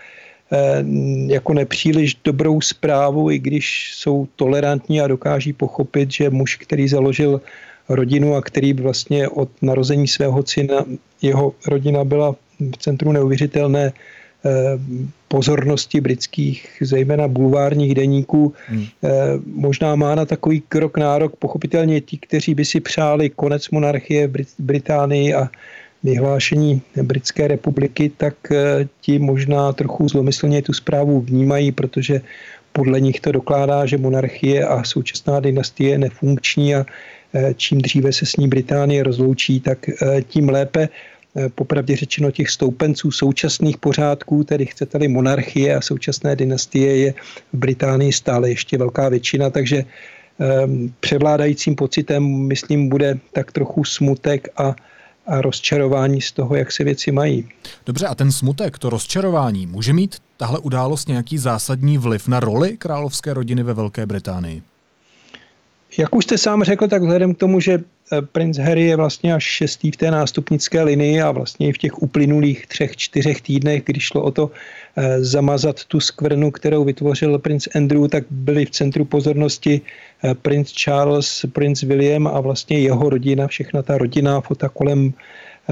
jako 1.27 1.55
nepříliš 1.55 2.17
dobrou 2.25 2.61
zprávu, 2.61 3.31
i 3.31 3.38
když 3.38 3.93
jsou 3.95 4.29
tolerantní 4.37 5.00
a 5.00 5.09
dokáží 5.09 5.53
pochopit, 5.53 6.12
že 6.12 6.31
muž, 6.31 6.57
který 6.57 6.88
založil 6.88 7.41
rodinu 7.88 8.35
a 8.35 8.43
který 8.43 8.73
vlastně 8.73 9.29
od 9.29 9.49
narození 9.62 10.09
svého 10.09 10.43
syna, 10.47 10.85
jeho 11.23 11.53
rodina 11.67 12.05
byla 12.05 12.35
v 12.61 12.77
centru 12.77 13.12
neuvěřitelné 13.12 13.93
eh, 13.93 14.50
pozornosti 15.29 16.00
britských, 16.00 16.79
zejména 16.81 17.29
bulvárních 17.29 17.95
deníků. 17.95 18.55
Hmm. 18.67 18.85
Eh, 19.05 19.11
možná 19.47 19.95
má 19.97 20.15
na 20.15 20.25
takový 20.25 20.62
krok 20.69 20.99
nárok 20.99 21.37
pochopitelně 21.37 22.00
ti, 22.00 22.19
kteří 22.19 22.55
by 22.55 22.65
si 22.65 22.81
přáli 22.81 23.31
konec 23.31 23.71
monarchie 23.71 24.29
v 24.29 24.33
Británii 24.59 25.35
a 25.35 25.49
vyhlášení 26.03 26.83
Britské 27.03 27.49
republiky, 27.49 28.11
tak 28.17 28.35
eh, 28.53 28.88
ti 29.00 29.19
možná 29.19 29.73
trochu 29.73 30.09
zlomyslně 30.09 30.62
tu 30.62 30.73
zprávu 30.73 31.21
vnímají, 31.21 31.73
protože 31.73 32.21
podle 32.73 33.00
nich 33.00 33.21
to 33.21 33.33
dokládá, 33.33 33.87
že 33.87 33.99
monarchie 33.99 34.67
a 34.67 34.85
současná 34.85 35.41
dynastie 35.41 35.91
je 35.91 35.99
nefunkční 35.99 36.75
a 36.75 36.87
čím 37.57 37.81
dříve 37.81 38.12
se 38.12 38.27
s 38.27 38.37
ní 38.37 38.49
Británie 38.49 39.03
rozloučí, 39.03 39.61
tak 39.61 39.91
tím 40.29 40.49
lépe 40.49 40.88
popravdě 41.55 41.97
řečeno 41.97 42.31
těch 42.31 42.51
stoupenců 42.51 43.11
současných 43.11 43.79
pořádků, 43.79 44.45
tedy 44.45 44.67
chcete-li 44.67 45.09
monarchie 45.09 45.77
a 45.77 45.81
současné 45.81 46.37
dynastie 46.37 46.97
je 46.97 47.15
v 47.53 47.57
Británii 47.57 48.13
stále 48.13 48.49
ještě 48.49 48.79
velká 48.79 49.09
většina, 49.09 49.51
takže 49.51 49.85
ehm, 50.39 50.93
převládajícím 51.01 51.77
pocitem, 51.77 52.25
myslím, 52.25 52.89
bude 52.89 53.19
tak 53.33 53.53
trochu 53.53 53.85
smutek 53.85 54.49
a, 54.57 54.75
a 55.27 55.41
rozčarování 55.41 56.21
z 56.21 56.33
toho, 56.33 56.57
jak 56.57 56.73
se 56.73 56.85
věci 56.85 57.13
mají. 57.13 57.49
Dobře, 57.87 58.07
a 58.07 58.15
ten 58.15 58.33
smutek, 58.33 58.79
to 58.79 58.91
rozčarování, 58.91 59.67
může 59.67 59.93
mít 59.93 60.17
tahle 60.37 60.59
událost 60.59 61.09
nějaký 61.09 61.39
zásadní 61.39 61.99
vliv 61.99 62.29
na 62.29 62.41
roli 62.41 62.77
královské 62.77 63.35
rodiny 63.35 63.63
ve 63.63 63.75
Velké 63.75 64.07
Británii? 64.07 64.63
Jak 65.99 66.15
už 66.15 66.25
jste 66.25 66.39
sám 66.39 66.65
řekl, 66.65 66.89
tak 66.89 67.03
vzhledem 67.03 67.35
k 67.35 67.39
tomu, 67.39 67.61
že 67.61 67.73
eh, 67.73 67.83
princ 68.33 68.59
Harry 68.59 68.83
je 68.83 68.97
vlastně 68.97 69.35
až 69.35 69.45
šestý 69.45 69.91
v 69.91 69.97
té 69.97 70.11
nástupnické 70.11 70.83
linii 70.83 71.21
a 71.21 71.31
vlastně 71.31 71.69
i 71.69 71.73
v 71.73 71.79
těch 71.79 72.03
uplynulých 72.03 72.67
třech, 72.67 72.97
čtyřech 72.97 73.41
týdnech, 73.41 73.83
když 73.85 74.05
šlo 74.05 74.23
o 74.23 74.31
to 74.31 74.50
eh, 74.97 75.25
zamazat 75.25 75.85
tu 75.85 76.00
skvrnu, 76.00 76.50
kterou 76.50 76.85
vytvořil 76.85 77.38
princ 77.38 77.69
Andrew, 77.75 78.09
tak 78.09 78.25
byli 78.31 78.67
v 78.67 78.71
centru 78.71 79.05
pozornosti 79.05 79.81
eh, 80.25 80.35
princ 80.35 80.73
Charles, 80.73 81.47
princ 81.53 81.83
William 81.83 82.27
a 82.27 82.41
vlastně 82.41 82.79
jeho 82.79 83.11
rodina, 83.11 83.47
všechna 83.47 83.83
ta 83.83 83.99
rodina 83.99 84.41
fota 84.41 84.69
kolem 84.69 85.12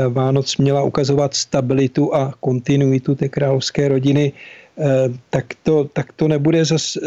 Vánoc 0.09 0.57
měla 0.57 0.83
ukazovat 0.83 1.35
stabilitu 1.35 2.15
a 2.15 2.35
kontinuitu 2.41 3.15
té 3.15 3.29
královské 3.29 3.89
rodiny, 3.89 4.33
tak 5.31 5.45
to, 5.63 5.85
tak 5.85 6.13
to 6.13 6.29
nebude 6.29 6.65
zase 6.65 7.01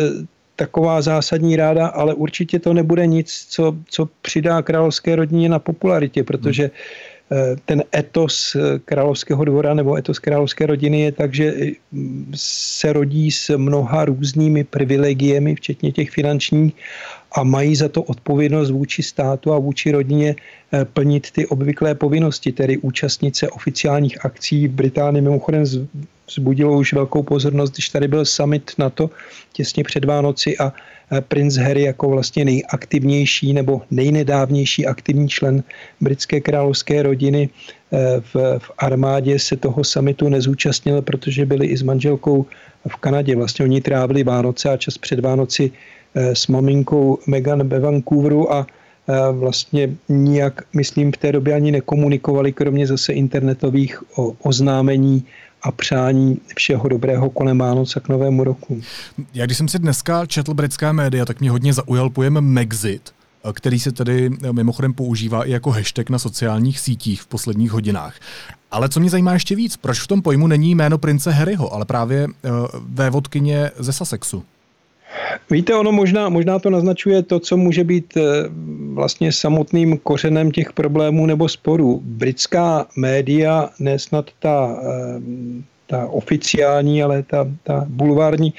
taková 0.60 1.02
zásadní 1.02 1.56
ráda, 1.56 1.88
ale 1.88 2.14
určitě 2.14 2.60
to 2.60 2.74
nebude 2.74 3.08
nic, 3.08 3.46
co, 3.50 3.76
co 3.88 4.10
přidá 4.22 4.62
královské 4.62 5.16
rodině 5.16 5.50
na 5.50 5.60
popularitě, 5.60 6.24
protože 6.24 6.68
eh, 6.68 7.19
ten 7.66 7.84
etos 7.96 8.56
eh, 8.56 8.80
královského 8.86 9.46
dvora 9.46 9.74
nebo 9.74 9.98
etos 9.98 10.20
královské 10.20 10.66
rodiny 10.66 11.02
je 11.02 11.12
tak, 11.12 11.34
že 11.34 11.54
mm, 11.92 12.32
se 12.36 12.94
rodí 12.94 13.32
s 13.32 13.58
mnoha 13.58 14.06
různými 14.06 14.64
privilegiemi, 14.64 15.56
včetně 15.56 15.92
těch 15.92 16.10
finančních, 16.10 16.74
a 17.32 17.44
mají 17.44 17.76
za 17.76 17.90
to 17.90 18.04
odpovědnost 18.04 18.72
vůči 18.72 19.04
státu 19.04 19.54
a 19.54 19.60
vůči 19.60 19.92
rodině 19.92 20.36
eh, 20.74 20.86
plnit 20.86 21.32
ty 21.32 21.48
obvyklé 21.48 21.96
povinnosti, 21.96 22.52
tedy 22.52 22.78
účastnit 22.78 23.36
se 23.36 23.50
oficiálních 23.50 24.26
akcí. 24.26 24.68
V 24.68 24.72
Británii 24.72 25.22
mimochodem 25.22 25.64
vzbudilo 26.28 26.78
už 26.78 26.94
velkou 26.94 27.24
pozornost, 27.24 27.74
když 27.74 27.90
tady 27.90 28.08
byl 28.08 28.26
summit 28.26 28.72
NATO 28.78 29.10
těsně 29.54 29.84
před 29.84 30.06
Vánoci 30.06 30.58
a 30.58 30.74
princ 31.20 31.58
Harry 31.58 31.82
jako 31.82 32.10
vlastně 32.10 32.46
nejaktivnější 32.46 33.54
nebo 33.54 33.82
nejnedávnější 33.92 34.86
aktivní 34.86 35.30
člen 35.30 35.64
britské 36.02 36.40
královské 36.40 37.04
rodiny 37.04 37.50
e, 37.50 38.22
v, 38.22 38.60
v 38.60 38.72
armádě 38.78 39.40
se 39.40 39.58
toho 39.58 39.84
summitu 39.84 40.30
nezúčastnil, 40.30 41.02
protože 41.02 41.46
byli 41.46 41.68
i 41.68 41.78
s 41.78 41.82
manželkou 41.82 42.46
v 42.88 42.96
Kanadě. 42.96 43.36
Vlastně 43.36 43.66
oni 43.66 43.82
trávili 43.82 44.24
Vánoce 44.24 44.70
a 44.70 44.78
čas 44.78 44.98
před 44.98 45.20
Vánoci 45.20 45.72
e, 46.16 46.36
s 46.36 46.48
maminkou 46.48 47.18
Meghan 47.28 47.68
ve 47.68 47.80
Vancouveru 47.80 48.54
a 48.54 48.68
e, 48.68 49.32
vlastně 49.32 49.90
nijak, 50.10 50.62
myslím, 50.74 51.12
v 51.12 51.18
té 51.18 51.32
době 51.32 51.54
ani 51.54 51.72
nekomunikovali, 51.72 52.52
kromě 52.52 52.88
zase 52.88 53.14
internetových 53.14 54.04
oznámení 54.44 55.26
a 55.62 55.72
přání 55.72 56.38
všeho 56.56 56.90
dobrého 56.90 57.30
kolem 57.30 57.58
Vánoc 57.58 57.98
a 57.98 58.00
k 58.00 58.10
novému 58.10 58.44
roku. 58.44 58.82
Já 59.34 59.46
když 59.46 59.58
jsem 59.58 59.68
si 59.68 59.80
dneska 59.80 60.26
četl 60.26 60.54
britská 60.54 60.92
média, 60.92 61.26
tak 61.26 61.40
mě 61.40 61.52
hodně 61.52 61.74
zaujal 61.74 62.10
pojem 62.10 62.42
Megxit, 62.42 63.14
který 63.54 63.80
se 63.80 63.92
tedy 63.92 64.30
mimochodem 64.52 64.94
používá 64.94 65.44
i 65.44 65.52
jako 65.52 65.72
hashtag 65.72 66.10
na 66.10 66.20
sociálních 66.20 66.80
sítích 66.80 67.22
v 67.22 67.28
posledních 67.28 67.72
hodinách. 67.72 68.16
Ale 68.72 68.90
co 68.90 69.00
mě 69.00 69.10
zajímá 69.10 69.34
ještě 69.34 69.56
víc, 69.56 69.78
proč 69.78 70.00
v 70.00 70.08
tom 70.08 70.22
pojmu 70.22 70.48
není 70.48 70.76
jméno 70.76 70.98
prince 70.98 71.32
Harryho, 71.32 71.74
ale 71.74 71.86
právě 71.86 72.28
uh, 72.28 72.32
vévodkyně 72.82 73.72
ze 73.80 73.94
Sussexu? 73.94 74.44
Víte, 75.52 75.76
ono 75.76 75.92
možná, 75.92 76.30
možná 76.30 76.60
to 76.60 76.70
naznačuje 76.70 77.24
to, 77.24 77.40
co 77.40 77.58
může 77.58 77.84
být 77.84 78.18
eh, 78.18 78.22
vlastně 78.94 79.32
samotným 79.32 79.98
kořenem 79.98 80.52
těch 80.52 80.74
problémů 80.74 81.26
nebo 81.26 81.50
sporů. 81.50 82.02
Britská 82.04 82.88
média, 82.96 83.70
nesnad 83.80 84.32
ta, 84.40 84.78
eh, 84.84 85.22
ta 85.88 86.08
oficiální, 86.08 87.04
ale 87.04 87.24
ta, 87.24 87.48
ta 87.64 87.86
bulvární, 87.90 88.54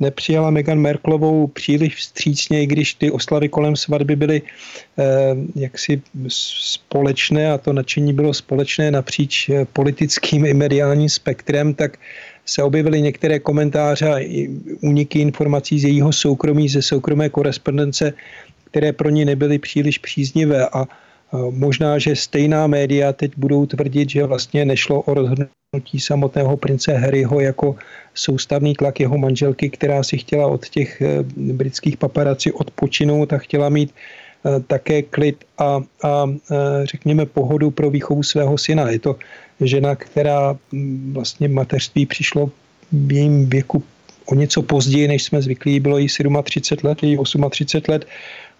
nepřijala 0.00 0.50
Meghan 0.50 0.78
Merklovou 0.78 1.46
příliš 1.46 1.96
vstřícně, 1.96 2.62
i 2.62 2.66
když 2.66 2.94
ty 2.94 3.10
oslavy 3.10 3.48
kolem 3.48 3.76
svatby 3.76 4.16
byly 4.16 4.42
eh, 4.98 5.02
jaksi 5.54 6.02
společné 6.28 7.52
a 7.52 7.58
to 7.58 7.72
nadšení 7.72 8.12
bylo 8.12 8.34
společné 8.34 8.90
napříč 8.90 9.50
politickým 9.72 10.46
i 10.46 10.54
mediálním 10.54 11.08
spektrem, 11.08 11.74
tak 11.74 11.98
se 12.46 12.62
objevily 12.62 13.02
některé 13.02 13.38
komentáře 13.38 14.08
a 14.08 14.48
uniky 14.80 15.18
informací 15.18 15.78
z 15.78 15.84
jejího 15.84 16.12
soukromí, 16.12 16.68
ze 16.68 16.82
soukromé 16.82 17.28
korespondence, 17.28 18.12
které 18.64 18.92
pro 18.92 19.10
ní 19.10 19.24
nebyly 19.24 19.58
příliš 19.58 19.98
příznivé. 19.98 20.68
A 20.72 20.86
možná, 21.50 21.98
že 21.98 22.16
stejná 22.16 22.66
média 22.66 23.12
teď 23.12 23.32
budou 23.36 23.66
tvrdit, 23.66 24.10
že 24.10 24.24
vlastně 24.24 24.64
nešlo 24.64 25.02
o 25.02 25.14
rozhodnutí 25.14 26.00
samotného 26.00 26.56
prince 26.56 26.92
Harryho 26.92 27.40
jako 27.40 27.76
soustavný 28.14 28.74
tlak 28.74 29.00
jeho 29.00 29.18
manželky, 29.18 29.70
která 29.70 30.02
si 30.02 30.18
chtěla 30.18 30.46
od 30.46 30.68
těch 30.68 31.00
eh, 31.00 31.24
britských 31.36 31.96
paparaci 31.96 32.52
odpočinout 32.52 33.32
a 33.32 33.38
chtěla 33.38 33.68
mít 33.68 33.94
také 34.66 35.02
klid 35.02 35.44
a, 35.58 35.80
a 36.02 36.26
eh, 36.26 36.56
řekněme 36.86 37.26
pohodu 37.26 37.70
pro 37.70 37.90
výchovu 37.90 38.22
svého 38.22 38.58
syna. 38.58 38.90
Je 38.90 38.98
to 38.98 39.16
žena, 39.60 39.96
která 39.96 40.56
mm, 40.72 41.12
vlastně 41.14 41.48
mateřství 41.48 42.06
přišlo 42.06 42.50
v 42.92 43.12
jejím 43.12 43.48
věku 43.48 43.82
o 44.26 44.34
něco 44.34 44.62
později, 44.62 45.08
než 45.08 45.22
jsme 45.22 45.42
zvyklí, 45.42 45.80
bylo 45.80 45.98
jí 45.98 46.08
37 46.42 46.88
let, 46.88 47.02
jí 47.02 47.18
38 47.50 47.92
let, 47.92 48.06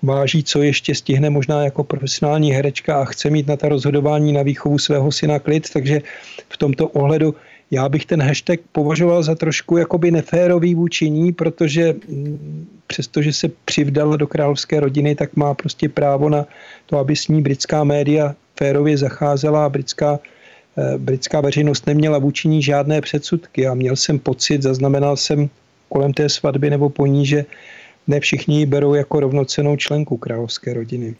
váží, 0.03 0.45
co 0.45 0.63
ještě 0.63 0.95
stihne 0.95 1.31
možná 1.31 1.65
jako 1.65 1.85
profesionální 1.85 2.53
herečka 2.53 3.03
a 3.03 3.05
chce 3.05 3.31
mít 3.31 3.47
na 3.47 3.57
ta 3.57 3.69
rozhodování 3.69 4.33
na 4.33 4.43
výchovu 4.43 4.79
svého 4.79 5.13
syna 5.13 5.39
klid, 5.39 5.71
takže 5.73 6.03
v 6.49 6.57
tomto 6.57 6.89
ohledu 6.89 7.35
já 7.73 7.89
bych 7.89 8.07
ten 8.07 8.23
hashtag 8.23 8.61
považoval 8.73 9.23
za 9.23 9.35
trošku 9.35 9.77
jakoby 9.77 10.11
neférový 10.11 10.75
vůči 10.75 11.11
ní, 11.11 11.33
protože 11.33 11.95
mm, 12.09 12.67
přestože 12.87 13.33
se 13.33 13.49
přivdala 13.65 14.17
do 14.17 14.27
královské 14.27 14.81
rodiny, 14.81 15.15
tak 15.15 15.37
má 15.37 15.55
prostě 15.55 15.89
právo 15.89 16.29
na 16.29 16.47
to, 16.87 16.99
aby 16.99 17.17
s 17.17 17.29
ní 17.29 17.43
britská 17.43 17.85
média 17.85 18.35
férově 18.57 18.99
zacházela 18.99 19.65
a 19.65 19.69
britská 19.69 20.21
Eh, 20.77 20.99
britská 20.99 21.41
veřejnost 21.41 21.87
neměla 21.87 22.19
vůči 22.19 22.49
ní 22.49 22.63
žádné 22.63 23.01
předsudky 23.01 23.67
a 23.67 23.75
měl 23.75 23.97
jsem 23.97 24.19
pocit, 24.19 24.63
zaznamenal 24.63 25.17
jsem 25.17 25.51
kolem 25.89 26.13
té 26.13 26.29
svatby 26.29 26.71
nebo 26.71 26.91
po 26.91 27.07
ní, 27.07 27.27
že 27.27 27.45
ne 28.07 28.21
všichni 28.21 28.59
ji 28.59 28.67
berou 28.67 28.95
jako 28.95 29.21
rovnocenou 29.21 29.77
členku 29.77 30.17
královské 30.17 30.75
rodiny. 30.75 31.15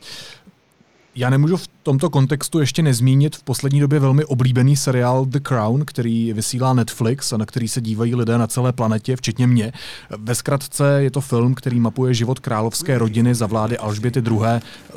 Já 1.15 1.31
nemůžu 1.31 1.57
v 1.57 1.69
tomto 1.83 2.11
kontextu 2.11 2.61
ještě 2.61 2.83
nezmínit 2.83 3.37
v 3.37 3.43
poslední 3.43 3.81
době 3.81 3.99
velmi 3.99 4.25
oblíbený 4.25 4.77
seriál 4.77 5.25
The 5.25 5.41
Crown, 5.41 5.85
který 5.85 6.33
vysílá 6.33 6.75
Netflix 6.75 7.33
a 7.33 7.37
na 7.37 7.47
který 7.47 7.69
se 7.69 7.81
dívají 7.81 8.15
lidé 8.15 8.39
na 8.39 8.47
celé 8.47 8.73
planetě, 8.73 9.17
včetně 9.17 9.47
mě. 9.47 9.73
Ve 10.11 10.35
zkratce 10.35 11.03
je 11.03 11.11
to 11.11 11.21
film, 11.21 11.55
který 11.55 11.81
mapuje 11.81 12.15
život 12.15 12.41
královské 12.41 12.99
rodiny 12.99 13.35
za 13.35 13.47
vlády 13.47 13.79
Alžběty 13.79 14.23
II. 14.31 14.41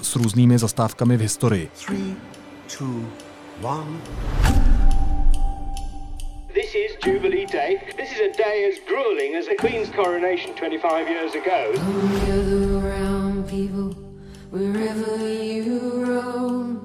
s 0.02 0.16
různými 0.16 0.58
zastávkami 0.58 1.18
v 1.18 1.22
historii. 1.22 1.70
Three, 1.86 2.16
two, 2.78 3.02
This 6.54 6.76
is 6.76 6.92
Jubilee 7.06 7.46
Day. 7.54 7.78
This 7.98 8.12
is 8.12 8.20
a 8.20 8.32
day 8.38 8.72
as 8.72 8.80
grueling 8.88 9.36
as 9.36 9.46
the 9.46 9.56
Queen's 9.68 9.90
coronation 9.90 10.54
25 10.56 11.10
years 11.10 11.36
ago. 11.36 11.72
Wherever 14.56 15.18
you 15.44 15.80
roam. 16.06 16.80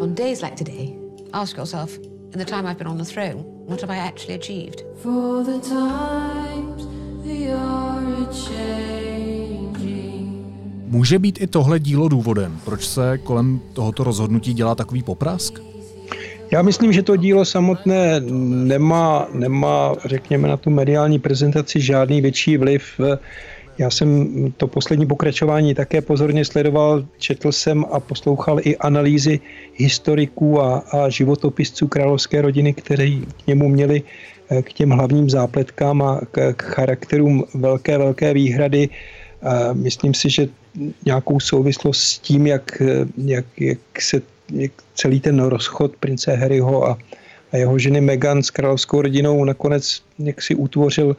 On 0.00 0.14
days 0.14 0.42
like 0.42 0.56
today, 0.56 0.94
ask 1.32 1.56
yourself, 1.56 1.98
in 2.32 2.38
the 2.38 2.44
time 2.44 2.66
I've 2.66 2.78
been 2.78 2.86
on 2.86 2.98
the 2.98 3.04
throne, 3.04 3.44
what 3.66 3.80
have 3.80 3.90
I 3.90 3.98
actually 3.98 4.34
achieved? 4.34 4.84
For 5.02 5.44
the 5.44 5.58
times 5.58 6.86
they 7.24 7.52
are 7.52 8.26
changing. 8.46 9.80
Může 10.86 11.18
být 11.18 11.40
i 11.40 11.46
tohle 11.46 11.78
dílo 11.78 12.08
důvodem, 12.08 12.58
proč 12.64 12.86
se 12.86 13.18
kolem 13.18 13.60
tohoto 13.72 14.04
rozhodnutí 14.04 14.54
dělá 14.54 14.74
takový 14.74 15.02
poprask? 15.02 15.60
Já 16.52 16.62
myslím, 16.62 16.92
že 16.92 17.02
to 17.02 17.16
dílo 17.16 17.44
samotné 17.44 18.20
nemá, 18.20 19.28
nemá, 19.32 19.94
řekněme, 20.04 20.48
na 20.48 20.56
tu 20.56 20.70
mediální 20.70 21.18
prezentaci 21.18 21.80
žádný 21.80 22.20
větší 22.20 22.56
vliv. 22.56 23.00
Já 23.80 23.90
jsem 23.90 24.28
to 24.56 24.66
poslední 24.66 25.06
pokračování 25.06 25.74
také 25.74 26.00
pozorně 26.00 26.44
sledoval, 26.44 27.04
četl 27.18 27.52
jsem 27.52 27.84
a 27.90 28.00
poslouchal 28.00 28.60
i 28.62 28.76
analýzy 28.76 29.40
historiků 29.74 30.60
a, 30.60 30.78
a 30.78 31.08
životopisců 31.08 31.88
královské 31.88 32.42
rodiny, 32.42 32.74
kteří 32.74 33.24
k 33.44 33.46
němu 33.46 33.68
měli 33.68 34.02
eh, 34.50 34.62
k 34.62 34.72
těm 34.72 34.90
hlavním 34.90 35.30
zápletkám 35.30 36.02
a 36.02 36.20
k, 36.30 36.52
k 36.52 36.62
charakterům 36.62 37.44
velké, 37.54 37.98
velké 37.98 38.34
výhrady. 38.34 38.88
Myslím 39.72 40.14
si, 40.14 40.30
že 40.30 40.48
nějakou 41.06 41.40
souvislost 41.40 42.00
s 42.00 42.18
tím, 42.18 42.46
jak, 42.46 42.82
jak, 43.16 43.46
jak 43.60 43.78
se 44.00 44.22
jak 44.52 44.72
celý 44.94 45.20
ten 45.20 45.40
rozchod 45.40 45.96
prince 45.96 46.36
Harryho 46.36 46.88
a, 46.88 46.98
a 47.52 47.56
jeho 47.56 47.78
ženy 47.78 48.00
Meghan 48.00 48.42
s 48.42 48.50
královskou 48.50 49.02
rodinou 49.02 49.44
nakonec 49.44 50.02
jak 50.18 50.42
si 50.42 50.54
utvořil, 50.54 51.16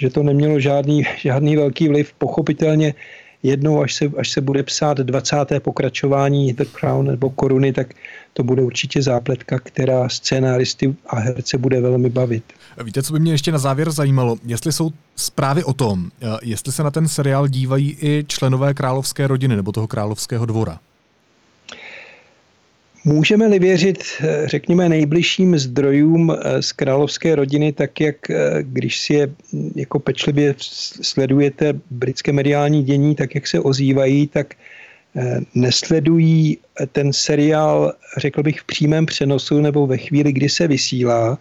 že 0.00 0.10
to 0.10 0.22
nemělo 0.22 0.60
žádný, 0.60 1.02
žádný 1.18 1.56
velký 1.56 1.88
vliv. 1.88 2.12
Pochopitelně 2.18 2.94
jednou, 3.42 3.82
až 3.82 3.94
se, 3.94 4.04
až 4.18 4.30
se 4.30 4.40
bude 4.40 4.62
psát 4.62 4.98
20. 4.98 5.36
pokračování 5.58 6.52
The 6.52 6.64
Crown 6.64 7.06
nebo 7.06 7.30
Koruny, 7.30 7.72
tak 7.72 7.94
to 8.32 8.42
bude 8.42 8.62
určitě 8.62 9.02
zápletka, 9.02 9.58
která 9.58 10.08
scénáristy 10.08 10.94
a 11.06 11.16
herce 11.18 11.58
bude 11.58 11.80
velmi 11.80 12.10
bavit. 12.10 12.44
Víte, 12.84 13.02
co 13.02 13.12
by 13.12 13.20
mě 13.20 13.32
ještě 13.32 13.52
na 13.52 13.58
závěr 13.58 13.90
zajímalo? 13.90 14.36
Jestli 14.46 14.72
jsou 14.72 14.90
zprávy 15.16 15.64
o 15.64 15.72
tom, 15.72 16.10
jestli 16.42 16.72
se 16.72 16.82
na 16.82 16.90
ten 16.90 17.08
seriál 17.08 17.48
dívají 17.48 17.96
i 18.00 18.24
členové 18.28 18.74
královské 18.74 19.26
rodiny 19.26 19.56
nebo 19.56 19.72
toho 19.72 19.86
královského 19.86 20.46
dvora? 20.46 20.78
Můžeme-li 23.04 23.58
věřit, 23.58 24.04
eh, 24.20 24.42
řekněme, 24.44 24.88
nejbližším 24.88 25.58
zdrojům 25.58 26.30
eh, 26.30 26.62
z 26.62 26.72
královské 26.72 27.34
rodiny, 27.34 27.72
tak 27.72 28.00
jak 28.00 28.30
eh, 28.30 28.58
když 28.62 29.00
si 29.00 29.14
je 29.14 29.26
hm, 29.26 29.70
jako 29.76 29.98
pečlivě 29.98 30.54
sledujete 31.02 31.72
britské 31.90 32.32
mediální 32.32 32.82
dění, 32.82 33.14
tak 33.14 33.34
jak 33.34 33.46
se 33.46 33.60
ozývají, 33.60 34.26
tak 34.26 34.54
nesledují 35.54 36.58
ten 36.92 37.12
seriál, 37.12 37.92
řekl 38.16 38.42
bych, 38.42 38.60
v 38.60 38.64
přímém 38.64 39.06
přenosu 39.06 39.60
nebo 39.60 39.86
ve 39.86 39.96
chvíli, 39.96 40.32
kdy 40.32 40.48
se 40.48 40.68
vysílá, 40.68 41.38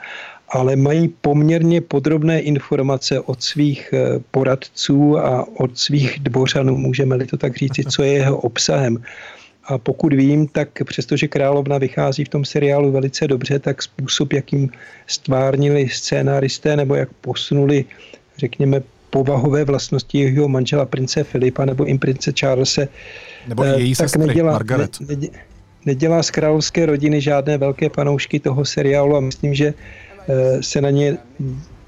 ale 0.49 0.75
mají 0.75 1.07
poměrně 1.07 1.81
podrobné 1.81 2.41
informace 2.41 3.19
od 3.19 3.43
svých 3.43 3.93
poradců 4.31 5.17
a 5.17 5.47
od 5.59 5.77
svých 5.77 6.19
dvořanů, 6.19 6.77
můžeme-li 6.77 7.25
to 7.25 7.37
tak 7.37 7.57
říci, 7.57 7.83
co 7.83 8.03
je 8.03 8.13
jeho 8.13 8.37
obsahem. 8.37 8.97
A 9.69 9.77
pokud 9.77 10.13
vím, 10.13 10.47
tak 10.47 10.69
přestože 10.85 11.27
Královna 11.27 11.77
vychází 11.77 12.25
v 12.25 12.29
tom 12.29 12.45
seriálu 12.45 12.91
velice 12.91 13.27
dobře, 13.27 13.59
tak 13.59 13.83
způsob, 13.83 14.33
jakým 14.33 14.69
stvárnili 15.07 15.89
scénáristé 15.89 16.75
nebo 16.75 16.95
jak 16.95 17.09
posunuli, 17.21 17.85
řekněme, 18.37 18.81
povahové 19.09 19.63
vlastnosti 19.63 20.17
jeho 20.17 20.47
manžela 20.47 20.85
prince 20.85 21.23
Filipa 21.23 21.65
nebo 21.65 21.89
i 21.89 21.97
prince 21.97 22.31
Charlese, 22.39 22.87
nebo 23.47 23.65
i 23.65 23.67
její 23.67 23.95
tak 23.95 24.09
sestry, 24.09 24.27
nedělá, 24.27 24.51
Margaret. 24.51 24.99
Ne, 24.99 25.15
ne, 25.15 25.27
nedělá 25.85 26.23
z 26.23 26.31
královské 26.31 26.85
rodiny 26.85 27.21
žádné 27.21 27.57
velké 27.57 27.89
panoušky 27.89 28.39
toho 28.39 28.65
seriálu 28.65 29.15
a 29.15 29.19
myslím, 29.19 29.53
že 29.53 29.73
eh, 30.27 30.63
se 30.63 30.81
na 30.81 30.89
ně 30.89 31.17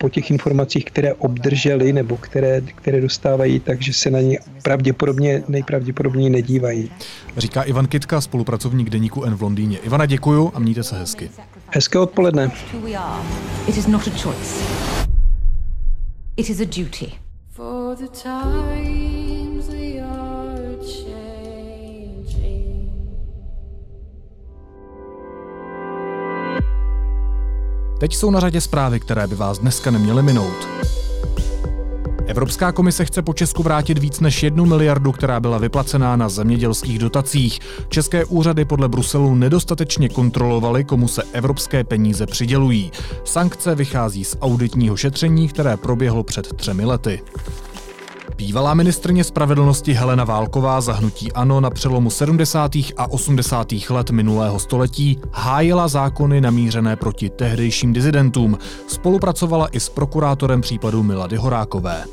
po 0.02 0.10
těch 0.10 0.32
informacích, 0.32 0.86
které 0.86 1.14
obdrželi 1.14 1.94
nebo 1.94 2.18
které, 2.18 2.62
které 2.62 3.02
dostávají, 3.02 3.60
takže 3.60 3.94
se 3.94 4.12
na 4.12 4.20
ně 4.20 4.40
pravděpodobně, 4.64 5.44
nejpravděpodobněji 5.48 6.30
nedívají. 6.30 6.92
Říká 7.38 7.64
Ivan 7.64 7.88
Kitka, 7.88 8.22
spolupracovník 8.22 8.90
deníku 8.90 9.24
N 9.24 9.36
v 9.36 9.42
Londýně. 9.42 9.78
Ivana, 9.78 10.06
děkuju 10.06 10.52
a 10.54 10.60
mějte 10.60 10.84
se 10.84 11.00
hezky. 11.00 11.32
Hezké 11.68 12.00
odpoledne. 12.00 12.52
It 16.38 16.50
is 16.50 16.60
a 16.62 16.66
duty. 16.66 17.12
For 17.50 17.96
the 17.96 18.08
times 18.08 19.21
Teď 28.02 28.16
jsou 28.16 28.32
na 28.32 28.40
řadě 28.40 28.62
zprávy, 28.62 29.00
které 29.00 29.28
by 29.28 29.36
vás 29.36 29.60
dneska 29.60 29.92
neměly 29.92 30.24
minout. 30.24 30.68
Evropská 32.26 32.72
komise 32.72 33.06
chce 33.06 33.22
po 33.22 33.34
Česku 33.34 33.64
vrátit 33.64 33.98
víc 33.98 34.20
než 34.20 34.44
jednu 34.44 34.66
miliardu, 34.66 35.12
která 35.12 35.40
byla 35.40 35.58
vyplacená 35.58 36.16
na 36.16 36.30
zemědělských 36.30 37.00
dotacích. 37.00 37.60
České 37.90 38.26
úřady 38.26 38.66
podle 38.66 38.90
Bruselu 38.90 39.36
nedostatečně 39.36 40.10
kontrolovaly, 40.10 40.84
komu 40.84 41.08
se 41.08 41.24
evropské 41.34 41.84
peníze 41.84 42.26
přidělují. 42.26 42.92
Sankce 43.24 43.76
vychází 43.76 44.24
z 44.24 44.38
auditního 44.42 44.98
šetření, 44.98 45.48
které 45.48 45.78
proběhlo 45.78 46.24
před 46.24 46.54
třemi 46.54 46.86
lety. 46.86 47.22
Bývalá 48.38 48.74
ministrně 48.74 49.24
spravedlnosti 49.24 49.94
Helena 49.94 50.24
Válková 50.24 50.82
zahnutí 50.82 51.32
ANO 51.32 51.62
na 51.62 51.70
přelomu 51.70 52.10
70. 52.10 52.72
a 52.76 53.12
80. 53.12 53.68
let 53.90 54.12
minulého 54.12 54.60
století 54.60 55.20
hájila 55.32 55.88
zákony 55.88 56.42
namířené 56.42 56.96
proti 56.96 57.30
tehdejším 57.30 57.94
dizidentům. 57.94 58.58
Spolupracovala 58.88 59.68
i 59.68 59.80
s 59.80 59.90
prokurátorem 59.90 60.62
případu 60.62 61.04
Milady 61.04 61.38
Horákové. 61.38 62.04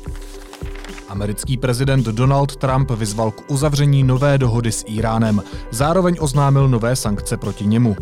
Americký 1.09 1.57
prezident 1.57 2.05
Donald 2.05 2.55
Trump 2.55 2.91
vyzval 2.91 3.31
k 3.31 3.51
uzavření 3.51 4.03
nové 4.03 4.37
dohody 4.37 4.71
s 4.71 4.85
Iránem. 4.87 5.43
Zároveň 5.71 6.15
oznámil 6.19 6.67
nové 6.67 6.95
sankce 6.95 7.37
proti 7.37 7.65
němu. 7.65 7.95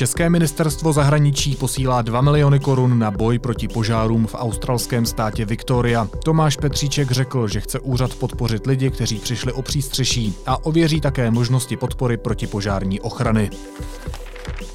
České 0.00 0.30
ministerstvo 0.30 0.92
zahraničí 0.92 1.56
posílá 1.56 2.02
2 2.02 2.20
miliony 2.20 2.60
korun 2.60 2.98
na 2.98 3.10
boj 3.10 3.38
proti 3.38 3.68
požárům 3.68 4.26
v 4.26 4.34
australském 4.34 5.06
státě 5.06 5.44
Victoria. 5.44 6.08
Tomáš 6.24 6.56
Petříček 6.56 7.10
řekl, 7.10 7.48
že 7.48 7.60
chce 7.60 7.80
úřad 7.80 8.14
podpořit 8.14 8.66
lidi, 8.66 8.90
kteří 8.90 9.18
přišli 9.18 9.52
o 9.52 9.62
přístřeší 9.62 10.34
a 10.46 10.64
ověří 10.64 11.00
také 11.00 11.30
možnosti 11.30 11.76
podpory 11.76 12.16
proti 12.16 12.46
požární 12.46 13.00
ochrany. 13.00 13.50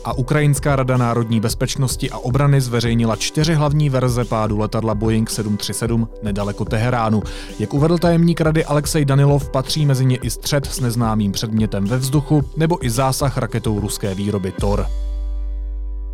A 0.03 0.13
Ukrajinská 0.13 0.75
rada 0.75 0.97
národní 0.97 1.39
bezpečnosti 1.39 2.11
a 2.11 2.17
obrany 2.17 2.61
zveřejnila 2.61 3.15
čtyři 3.15 3.53
hlavní 3.53 3.89
verze 3.89 4.25
pádu 4.25 4.57
letadla 4.57 4.95
Boeing 4.95 5.29
737 5.29 6.09
nedaleko 6.23 6.65
Teheránu. 6.65 7.23
Jak 7.59 7.73
uvedl 7.73 7.97
tajemník 7.97 8.41
rady 8.41 8.65
Alexej 8.65 9.05
Danilov, 9.05 9.49
patří 9.49 9.85
mezi 9.85 10.05
ně 10.05 10.17
i 10.17 10.29
střed 10.29 10.65
s 10.65 10.79
neznámým 10.79 11.31
předmětem 11.31 11.85
ve 11.85 11.97
vzduchu 11.97 12.43
nebo 12.57 12.85
i 12.85 12.89
zásah 12.89 13.37
raketou 13.37 13.79
ruské 13.79 14.15
výroby 14.15 14.51
Tor. 14.51 14.87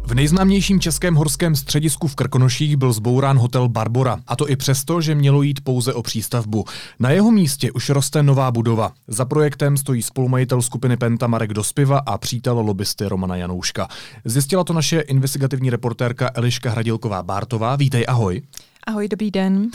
V 0.03 0.13
nejznámějším 0.13 0.79
českém 0.79 1.15
horském 1.15 1.55
středisku 1.55 2.07
v 2.07 2.15
Krkonoších 2.15 2.77
byl 2.77 2.93
zbourán 2.93 3.37
hotel 3.37 3.69
Barbora, 3.69 4.19
a 4.27 4.35
to 4.35 4.49
i 4.49 4.55
přesto, 4.55 5.01
že 5.01 5.15
mělo 5.15 5.41
jít 5.41 5.61
pouze 5.63 5.93
o 5.93 6.01
přístavbu. 6.01 6.65
Na 6.99 7.09
jeho 7.09 7.31
místě 7.31 7.71
už 7.71 7.89
roste 7.89 8.23
nová 8.23 8.51
budova. 8.51 8.91
Za 9.07 9.25
projektem 9.25 9.77
stojí 9.77 10.01
spolumajitel 10.01 10.61
skupiny 10.61 10.97
Penta 10.97 11.27
Marek 11.27 11.53
Dospiva 11.53 11.99
a 11.99 12.17
přítel 12.17 12.59
lobbysty 12.59 13.05
Romana 13.05 13.35
Janouška. 13.35 13.87
Zjistila 14.25 14.63
to 14.63 14.73
naše 14.73 14.99
investigativní 14.99 15.69
reportérka 15.69 16.31
Eliška 16.33 16.71
Hradilková-Bártová. 16.71 17.77
Vítej, 17.77 18.05
ahoj. 18.07 18.41
Ahoj, 18.87 19.07
dobrý 19.07 19.31
den. 19.31 19.69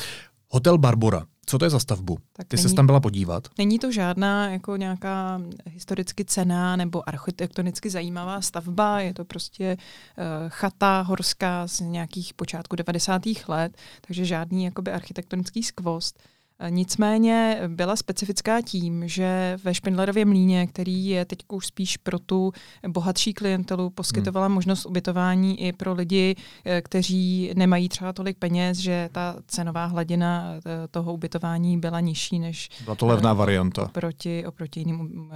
Hotel 0.48 0.78
Barbora. 0.78 1.24
Co 1.46 1.58
to 1.58 1.64
je 1.64 1.70
za 1.70 1.78
stavbu? 1.78 2.18
Tak 2.32 2.48
Ty 2.48 2.58
jsi 2.58 2.74
tam 2.74 2.86
byla 2.86 3.00
podívat? 3.00 3.48
Není 3.58 3.78
to 3.78 3.92
žádná 3.92 4.50
jako 4.50 4.76
nějaká 4.76 5.40
historicky 5.66 6.24
cená 6.24 6.76
nebo 6.76 7.08
architektonicky 7.08 7.90
zajímavá 7.90 8.40
stavba, 8.40 9.00
je 9.00 9.14
to 9.14 9.24
prostě 9.24 9.76
uh, 9.76 10.24
chata 10.48 11.00
horská 11.00 11.66
z 11.66 11.80
nějakých 11.80 12.34
počátku 12.34 12.76
90. 12.76 13.22
let, 13.48 13.76
takže 14.00 14.24
žádný 14.24 14.64
jakoby 14.64 14.92
architektonický 14.92 15.62
skvost. 15.62 16.20
Nicméně 16.70 17.60
byla 17.68 17.96
specifická 17.96 18.60
tím, 18.60 19.08
že 19.08 19.58
ve 19.64 19.74
Špindlerově 19.74 20.24
mlíně, 20.24 20.66
který 20.66 21.06
je 21.06 21.24
teď 21.24 21.38
už 21.52 21.66
spíš 21.66 21.96
pro 21.96 22.18
tu 22.18 22.52
bohatší 22.88 23.34
klientelu, 23.34 23.90
poskytovala 23.90 24.46
hmm. 24.46 24.54
možnost 24.54 24.86
ubytování 24.86 25.60
i 25.60 25.72
pro 25.72 25.94
lidi, 25.94 26.36
eh, 26.64 26.82
kteří 26.82 27.50
nemají 27.56 27.88
třeba 27.88 28.12
tolik 28.12 28.38
peněz, 28.38 28.78
že 28.78 29.08
ta 29.12 29.36
cenová 29.46 29.84
hladina 29.86 30.54
eh, 30.56 30.88
toho 30.88 31.14
ubytování 31.14 31.78
byla 31.78 32.00
nižší 32.00 32.38
než... 32.38 32.68
Byla 32.84 32.96
to 32.96 33.06
levná 33.06 33.32
varianta. 33.32 33.82
Oproti, 33.82 34.46
oproti 34.46 34.80
jiným 34.80 35.30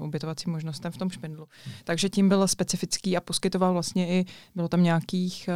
ubytovacím 0.00 0.52
možnostem 0.52 0.92
v 0.92 0.96
tom 0.96 1.10
Špindlu. 1.10 1.46
Hmm. 1.64 1.74
Takže 1.84 2.08
tím 2.08 2.28
byl 2.28 2.48
specifický 2.48 3.16
a 3.16 3.20
poskytoval 3.20 3.72
vlastně 3.72 4.08
i, 4.08 4.24
bylo 4.54 4.68
tam 4.68 4.82
nějakých 4.82 5.48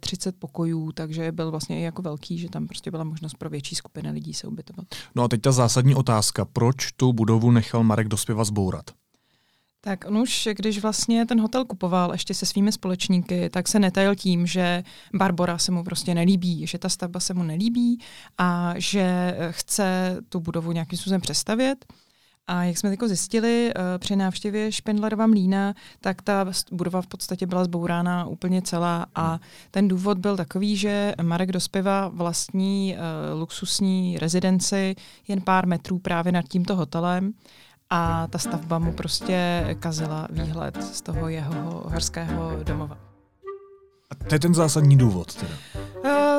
35 0.00 0.40
pokojů, 0.40 0.92
takže 0.92 1.32
byl 1.32 1.50
vlastně 1.50 1.80
i 1.80 1.82
jako 1.82 2.02
velký, 2.02 2.38
že 2.38 2.48
tam 2.48 2.66
prostě 2.66 2.90
byla 2.90 3.04
možnost 3.04 3.34
pro 3.34 3.50
větší 3.50 3.74
skupiny 3.74 4.10
lidí 4.10 4.34
se 4.34 4.46
ubytovat. 4.46 4.86
No 5.14 5.22
a 5.22 5.28
teď 5.28 5.40
ta 5.40 5.52
zásadní 5.52 5.94
otázka, 5.94 6.44
proč 6.44 6.92
tu 6.92 7.12
budovu 7.12 7.50
nechal 7.50 7.82
Marek 7.84 8.08
Dospěva 8.08 8.44
zbourat? 8.44 8.84
Tak 9.84 10.04
on 10.08 10.18
už, 10.18 10.48
když 10.52 10.78
vlastně 10.82 11.26
ten 11.26 11.40
hotel 11.40 11.64
kupoval 11.64 12.12
ještě 12.12 12.34
se 12.34 12.46
svými 12.46 12.72
společníky, 12.72 13.50
tak 13.50 13.68
se 13.68 13.78
netajil 13.78 14.14
tím, 14.14 14.46
že 14.46 14.82
Barbora 15.14 15.58
se 15.58 15.72
mu 15.72 15.84
prostě 15.84 16.14
nelíbí, 16.14 16.66
že 16.66 16.78
ta 16.78 16.88
stavba 16.88 17.20
se 17.20 17.34
mu 17.34 17.42
nelíbí 17.42 18.00
a 18.38 18.74
že 18.76 19.36
chce 19.50 20.16
tu 20.28 20.40
budovu 20.40 20.72
nějakým 20.72 20.98
způsobem 20.98 21.20
přestavět. 21.20 21.84
A 22.46 22.64
jak 22.64 22.78
jsme 22.78 22.90
jako 22.90 23.08
zjistili 23.08 23.72
uh, 23.76 23.82
při 23.98 24.16
návštěvě 24.16 24.72
Špendlerova 24.72 25.26
mlína, 25.26 25.74
tak 26.00 26.22
ta 26.22 26.46
budova 26.72 27.02
v 27.02 27.06
podstatě 27.06 27.46
byla 27.46 27.64
zbourána 27.64 28.26
úplně 28.26 28.62
celá 28.62 29.06
a 29.14 29.38
ten 29.70 29.88
důvod 29.88 30.18
byl 30.18 30.36
takový, 30.36 30.76
že 30.76 31.14
Marek 31.22 31.52
Dospěva 31.52 32.08
vlastní 32.08 32.96
uh, 32.96 33.40
luxusní 33.40 34.18
rezidenci 34.18 34.94
jen 35.28 35.40
pár 35.40 35.66
metrů 35.66 35.98
právě 35.98 36.32
nad 36.32 36.48
tímto 36.48 36.76
hotelem 36.76 37.32
a 37.90 38.26
ta 38.26 38.38
stavba 38.38 38.78
mu 38.78 38.92
prostě 38.92 39.64
kazila 39.80 40.28
výhled 40.30 40.82
z 40.82 41.02
toho 41.02 41.28
jeho 41.28 41.82
horského 41.86 42.64
domova. 42.64 43.11
A 44.12 44.24
to 44.28 44.34
je 44.34 44.38
ten 44.38 44.54
zásadní 44.54 44.96
důvod 44.96 45.34
teda. 45.34 45.52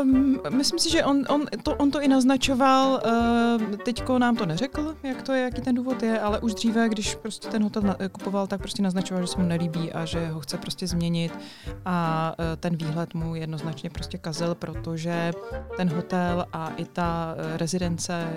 Um, 0.01 0.39
myslím 0.49 0.79
si, 0.79 0.89
že 0.89 1.03
on, 1.03 1.23
on, 1.29 1.45
to, 1.63 1.75
on 1.75 1.91
to 1.91 2.01
i 2.01 2.07
naznačoval, 2.07 3.01
uh, 3.05 3.77
teďko 3.77 4.19
nám 4.19 4.35
to 4.35 4.45
neřekl, 4.45 4.95
jak 5.03 5.21
to 5.21 5.33
je, 5.33 5.41
jaký 5.41 5.61
ten 5.61 5.75
důvod 5.75 6.03
je, 6.03 6.19
ale 6.19 6.39
už 6.39 6.53
dříve, 6.53 6.89
když 6.89 7.15
prostě 7.15 7.47
ten 7.47 7.63
hotel 7.63 7.81
na, 7.81 7.97
kupoval, 8.11 8.47
tak 8.47 8.59
prostě 8.59 8.83
naznačoval, 8.83 9.23
že 9.23 9.27
se 9.27 9.41
mu 9.41 9.47
nelíbí 9.47 9.91
a 9.91 10.05
že 10.05 10.27
ho 10.27 10.39
chce 10.39 10.57
prostě 10.57 10.87
změnit 10.87 11.39
a 11.85 12.35
uh, 12.39 12.45
ten 12.59 12.75
výhled 12.75 13.13
mu 13.13 13.35
jednoznačně 13.35 13.89
prostě 13.89 14.17
kazil, 14.17 14.55
protože 14.55 15.33
ten 15.77 15.89
hotel 15.89 16.45
a 16.53 16.69
i 16.69 16.85
ta 16.85 17.35
uh, 17.35 17.57
rezidence 17.57 18.29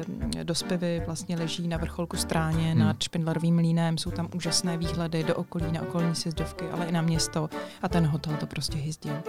do 0.43 0.55
Spivy 0.55 1.03
vlastně 1.07 1.37
leží 1.37 1.69
na 1.69 1.77
vrcholku 1.77 2.17
stráně 2.17 2.71
hmm. 2.71 2.79
nad 2.79 3.03
Špindlerovým 3.03 3.55
mlínem, 3.55 3.99
jsou 3.99 4.11
tam 4.11 4.29
úžasné 4.35 4.77
výhledy 4.77 5.25
do 5.25 5.35
okolí, 5.35 5.73
na 5.73 5.83
okolní 5.83 6.15
sjezdovky, 6.15 6.65
ale 6.73 6.87
i 6.87 6.93
na 6.93 7.03
město 7.03 7.49
a 7.83 7.89
ten 7.89 8.07
hotel 8.07 8.37
to 8.41 8.47
prostě 8.47 8.79
hyzdil. 8.79 9.23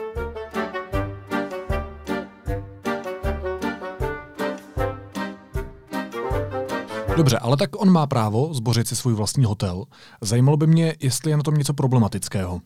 Dobře, 7.17 7.38
ale 7.38 7.57
tak 7.57 7.81
on 7.81 7.91
má 7.91 8.07
právo 8.07 8.53
zbořit 8.53 8.88
si 8.88 8.95
svůj 8.95 9.13
vlastní 9.13 9.45
hotel. 9.45 9.83
Zajímalo 10.21 10.57
by 10.57 10.67
mě, 10.67 10.95
jestli 10.99 11.31
je 11.31 11.38
na 11.38 11.43
tom 11.43 11.55
něco 11.55 11.73
problematického. 11.73 12.62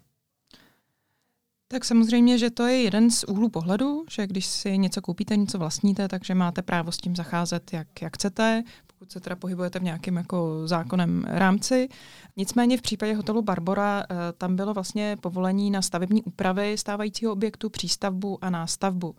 Tak 1.71 1.85
samozřejmě, 1.85 2.37
že 2.37 2.49
to 2.49 2.67
je 2.67 2.81
jeden 2.81 3.11
z 3.11 3.23
úhlů 3.23 3.49
pohledu, 3.49 4.05
že 4.09 4.27
když 4.27 4.45
si 4.45 4.77
něco 4.77 5.01
koupíte, 5.01 5.37
něco 5.37 5.57
vlastníte, 5.57 6.07
takže 6.07 6.35
máte 6.35 6.61
právo 6.61 6.91
s 6.91 6.97
tím 6.97 7.15
zacházet, 7.15 7.73
jak, 7.73 8.01
jak 8.01 8.15
chcete, 8.15 8.63
pokud 8.87 9.11
se 9.11 9.19
teda 9.19 9.35
pohybujete 9.35 9.79
v 9.79 9.83
nějakém 9.83 10.17
jako 10.17 10.67
zákonem 10.67 11.25
rámci. 11.27 11.89
Nicméně 12.37 12.77
v 12.77 12.81
případě 12.81 13.13
hotelu 13.13 13.41
Barbora 13.41 14.03
eh, 14.03 14.15
tam 14.37 14.55
bylo 14.55 14.73
vlastně 14.73 15.17
povolení 15.21 15.71
na 15.71 15.81
stavební 15.81 16.23
úpravy 16.23 16.77
stávajícího 16.77 17.31
objektu, 17.31 17.69
přístavbu 17.69 18.37
a 18.41 18.49
nástavbu. 18.49 19.15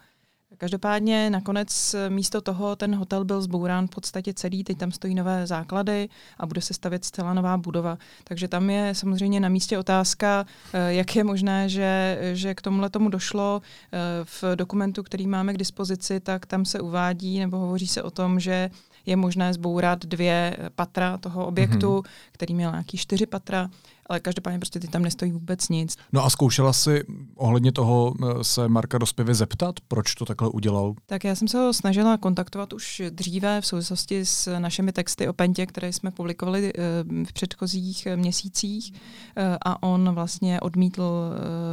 Každopádně 0.59 1.31
nakonec 1.31 1.97
místo 2.09 2.41
toho 2.41 2.77
ten 2.77 2.95
hotel 2.95 3.25
byl 3.25 3.43
zbourán 3.43 3.87
v 3.87 3.91
podstatě 3.91 4.35
celý, 4.35 4.65
teď 4.65 4.79
tam 4.79 4.93
stojí 4.93 5.15
nové 5.15 5.47
základy 5.47 6.09
a 6.39 6.47
bude 6.47 6.61
se 6.61 6.75
stavět 6.75 7.05
zcela 7.05 7.35
nová 7.35 7.57
budova. 7.57 7.99
Takže 8.25 8.49
tam 8.49 8.71
je 8.71 8.95
samozřejmě 8.95 9.41
na 9.41 9.49
místě 9.49 9.79
otázka, 9.79 10.47
eh, 10.73 10.95
jak 10.95 11.17
je 11.17 11.25
možné, 11.25 11.69
že, 11.69 12.19
že 12.33 12.55
k 12.55 12.63
tomuhle 12.63 12.91
tomu 12.91 13.09
došlo. 13.09 13.63
Eh, 13.93 13.99
v 14.25 14.57
dokumentu, 14.57 15.03
který 15.03 15.27
máme 15.27 15.55
k 15.55 15.59
dispozici, 15.59 16.21
tak 16.21 16.47
tam 16.47 16.65
se 16.65 16.81
uvádí 16.81 17.39
nebo 17.39 17.57
hovoří 17.59 17.87
se 17.87 18.03
o 18.03 18.11
tom, 18.11 18.41
že 18.41 18.71
je 19.07 19.17
možné 19.17 19.55
zbourat 19.55 20.07
dvě 20.07 20.57
patra 20.75 21.19
toho 21.19 21.47
objektu, 21.47 21.99
mm-hmm. 21.99 22.11
který 22.33 22.55
měl 22.55 22.71
nějaký 22.71 22.99
čtyři 22.99 23.27
patra 23.27 23.71
ale 24.07 24.21
každopádně 24.21 24.59
prostě 24.59 24.81
ty 24.81 24.89
tam 24.89 25.03
nestojí 25.03 25.33
vůbec 25.33 25.69
nic. 25.69 25.97
No 26.13 26.25
a 26.25 26.31
zkoušela 26.31 26.73
si 26.73 27.05
ohledně 27.37 27.73
toho 27.73 28.15
eh, 28.23 28.45
se 28.45 28.69
Marka 28.69 28.99
Dospěvy 28.99 29.35
zeptat, 29.35 29.75
proč 29.89 30.15
to 30.15 30.25
takhle 30.25 30.49
udělal? 30.49 30.95
Tak 31.07 31.25
já 31.25 31.35
jsem 31.35 31.49
se 31.49 31.59
ho 31.59 31.73
snažila 31.73 32.17
kontaktovat 32.17 32.73
už 32.73 33.03
dříve 33.11 33.61
v 33.61 33.67
souvislosti 33.67 34.27
s 34.27 34.59
našimi 34.59 34.93
texty 34.93 35.29
o 35.29 35.33
Pentě, 35.33 35.67
které 35.67 35.93
jsme 35.93 36.11
publikovali 36.11 36.73
eh, 36.75 36.83
v 37.25 37.33
předchozích 37.33 38.09
měsících 38.17 38.93
eh, 39.37 39.57
a 39.65 39.83
on 39.83 40.15
vlastně 40.15 40.61
odmítl 40.61 41.03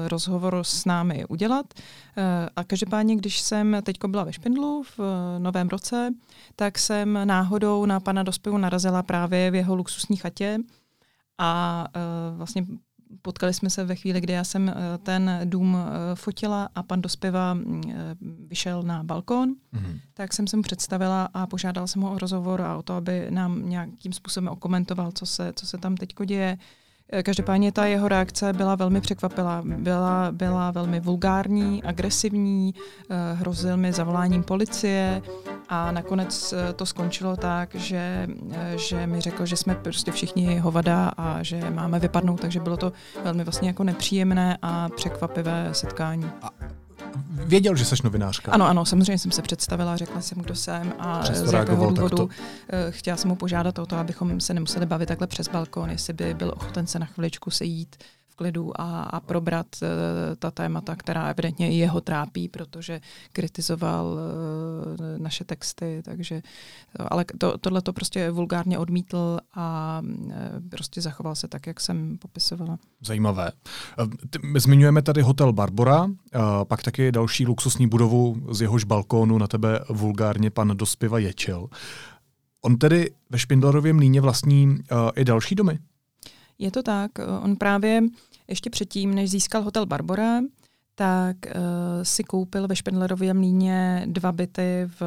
rozhovor 0.08 0.60
s 0.62 0.86
námi 0.86 1.26
udělat. 1.30 1.74
A 2.56 2.64
každopádně, 2.64 3.16
když 3.16 3.42
jsem 3.42 3.78
teď 3.84 3.98
byla 4.08 4.24
ve 4.24 4.34
Špindlu 4.34 4.84
v 4.98 5.00
novém 5.40 5.68
roce, 5.68 6.14
tak 6.56 6.80
jsem 6.80 7.20
náhodou 7.24 7.86
na 7.86 8.00
pana 8.00 8.24
Dospěvu 8.24 8.58
narazila 8.58 9.04
právě 9.04 9.52
v 9.52 9.56
jeho 9.56 9.76
luxusní 9.76 10.18
chatě, 10.18 10.58
a 11.40 11.86
uh, 11.96 12.38
vlastně 12.38 12.66
potkali 13.22 13.54
jsme 13.54 13.70
se 13.70 13.84
ve 13.84 13.96
chvíli, 13.96 14.22
kdy 14.22 14.34
já 14.34 14.44
jsem 14.44 14.64
uh, 14.68 14.74
ten 15.04 15.42
dům 15.44 15.74
uh, 15.74 15.80
fotila 16.14 16.70
a 16.76 16.84
pan 16.84 17.02
Dospěva 17.02 17.54
uh, 17.54 17.82
vyšel 18.48 18.84
na 18.84 19.04
balkon, 19.04 19.50
mm-hmm. 19.50 20.00
tak 20.14 20.34
jsem 20.34 20.48
se 20.48 20.58
mu 20.58 20.64
představila 20.64 21.30
a 21.34 21.48
požádala 21.48 21.88
jsem 21.88 22.02
ho 22.02 22.12
o 22.12 22.18
rozhovor 22.18 22.62
a 22.62 22.78
o 22.78 22.82
to, 22.82 22.94
aby 22.94 23.28
nám 23.30 23.70
nějakým 23.70 24.14
způsobem 24.14 24.48
okomentoval, 24.48 25.12
co 25.12 25.26
se, 25.26 25.54
co 25.56 25.66
se 25.66 25.78
tam 25.78 25.98
teď 25.98 26.14
děje. 26.26 26.58
Každopádně 27.24 27.72
ta 27.72 27.86
jeho 27.86 28.08
reakce 28.08 28.54
byla 28.54 28.76
velmi 28.76 29.02
překvapila. 29.02 29.64
Byla, 29.78 30.32
byla 30.32 30.72
velmi 30.72 31.00
vulgární, 31.00 31.84
agresivní, 31.84 32.74
hrozil 33.34 33.78
mi 33.78 33.94
zavoláním 33.94 34.44
policie 34.44 35.22
a 35.70 35.92
nakonec 35.92 36.54
eh, 36.54 36.74
to 36.74 36.86
skončilo 36.86 37.36
tak, 37.36 37.76
že, 37.76 38.28
eh, 38.52 38.78
že 38.78 39.08
mi 39.08 39.22
řekl, 39.22 39.46
že 39.46 39.58
jsme 39.58 39.76
prostě 39.76 40.12
všichni 40.12 40.60
hovada 40.60 41.12
a 41.18 41.44
že 41.44 41.70
máme 41.70 42.00
vypadnout, 42.00 42.40
takže 42.42 42.60
bylo 42.60 42.78
to 42.78 42.94
velmi 43.24 43.44
vlastně 43.44 43.70
jako 43.70 43.84
nepříjemné 43.84 44.58
a 44.62 44.90
překvapivé 44.90 45.70
setkání. 45.72 46.32
A 46.42 46.50
věděl, 47.32 47.76
že 47.76 47.86
jsi 47.86 47.96
novinářka? 48.04 48.52
Ano, 48.52 48.68
ano, 48.68 48.86
samozřejmě 48.86 49.18
jsem 49.18 49.32
se 49.32 49.42
představila, 49.42 49.98
řekla 49.98 50.22
jsem, 50.22 50.38
kdo 50.42 50.56
jsem 50.56 50.94
a 51.00 51.26
z 51.26 51.54
jakého 51.54 51.90
důvodu 51.90 52.18
takto. 52.18 52.30
Eh, 52.70 52.92
chtěla 52.92 53.18
jsem 53.18 53.30
mu 53.30 53.36
požádat 53.36 53.80
o 53.80 53.86
to, 53.86 53.96
abychom 53.98 54.40
se 54.40 54.54
nemuseli 54.54 54.86
bavit 54.86 55.06
takhle 55.06 55.28
přes 55.28 55.48
balkon, 55.48 55.90
jestli 55.90 56.14
by 56.14 56.34
byl 56.34 56.54
ochoten 56.56 56.88
se 56.88 57.00
na 57.00 57.06
chviličku 57.06 57.52
sejít 57.52 57.96
klidu 58.40 58.82
a, 58.82 59.04
a 59.04 59.20
probrat 59.20 59.68
uh, 59.82 59.88
ta 60.40 60.52
témata, 60.52 60.96
která 60.96 61.28
evidentně 61.28 61.72
i 61.72 61.76
jeho 61.76 62.02
trápí, 62.02 62.48
protože 62.48 63.02
kritizoval 63.34 64.06
uh, 64.08 64.18
naše 65.18 65.44
texty, 65.44 66.02
takže, 66.06 66.42
ale 67.10 67.26
to, 67.38 67.58
tohle 67.58 67.82
to 67.82 67.94
prostě 67.94 68.32
vulgárně 68.32 68.78
odmítl 68.78 69.40
a 69.56 70.00
uh, 70.04 70.32
prostě 70.70 71.02
zachoval 71.02 71.36
se 71.36 71.48
tak, 71.48 71.68
jak 71.68 71.80
jsem 71.80 72.18
popisovala. 72.18 72.80
Zajímavé. 73.02 73.52
Zmiňujeme 74.58 75.02
tady 75.02 75.22
hotel 75.22 75.54
Barbora, 75.54 76.08
pak 76.64 76.84
taky 76.84 77.12
další 77.12 77.46
luxusní 77.46 77.88
budovu 77.88 78.36
z 78.52 78.62
jehož 78.62 78.84
balkónu 78.84 79.38
na 79.38 79.48
tebe 79.48 79.80
vulgárně 79.90 80.50
pan 80.50 80.78
Dospiva 80.78 81.20
ječel. 81.20 81.68
On 82.62 82.78
tedy 82.78 83.12
ve 83.30 83.40
Špindlerově 83.40 83.94
mlíně 83.94 84.22
vlastní 84.22 84.68
uh, 84.68 84.78
i 85.16 85.26
další 85.26 85.56
domy? 85.56 85.80
Je 86.60 86.72
to 86.72 86.84
tak. 86.84 87.12
On 87.42 87.56
právě 87.56 88.02
ještě 88.50 88.70
předtím, 88.70 89.16
než 89.16 89.30
získal 89.30 89.64
hotel 89.64 89.86
Barbora, 89.86 90.40
tak 90.96 91.38
uh, 91.46 91.52
si 92.04 92.24
koupil 92.24 92.68
ve 92.68 92.76
Špendlerově 92.76 93.34
mlíně 93.34 94.04
dva 94.06 94.32
byty 94.32 94.90
v 95.00 95.02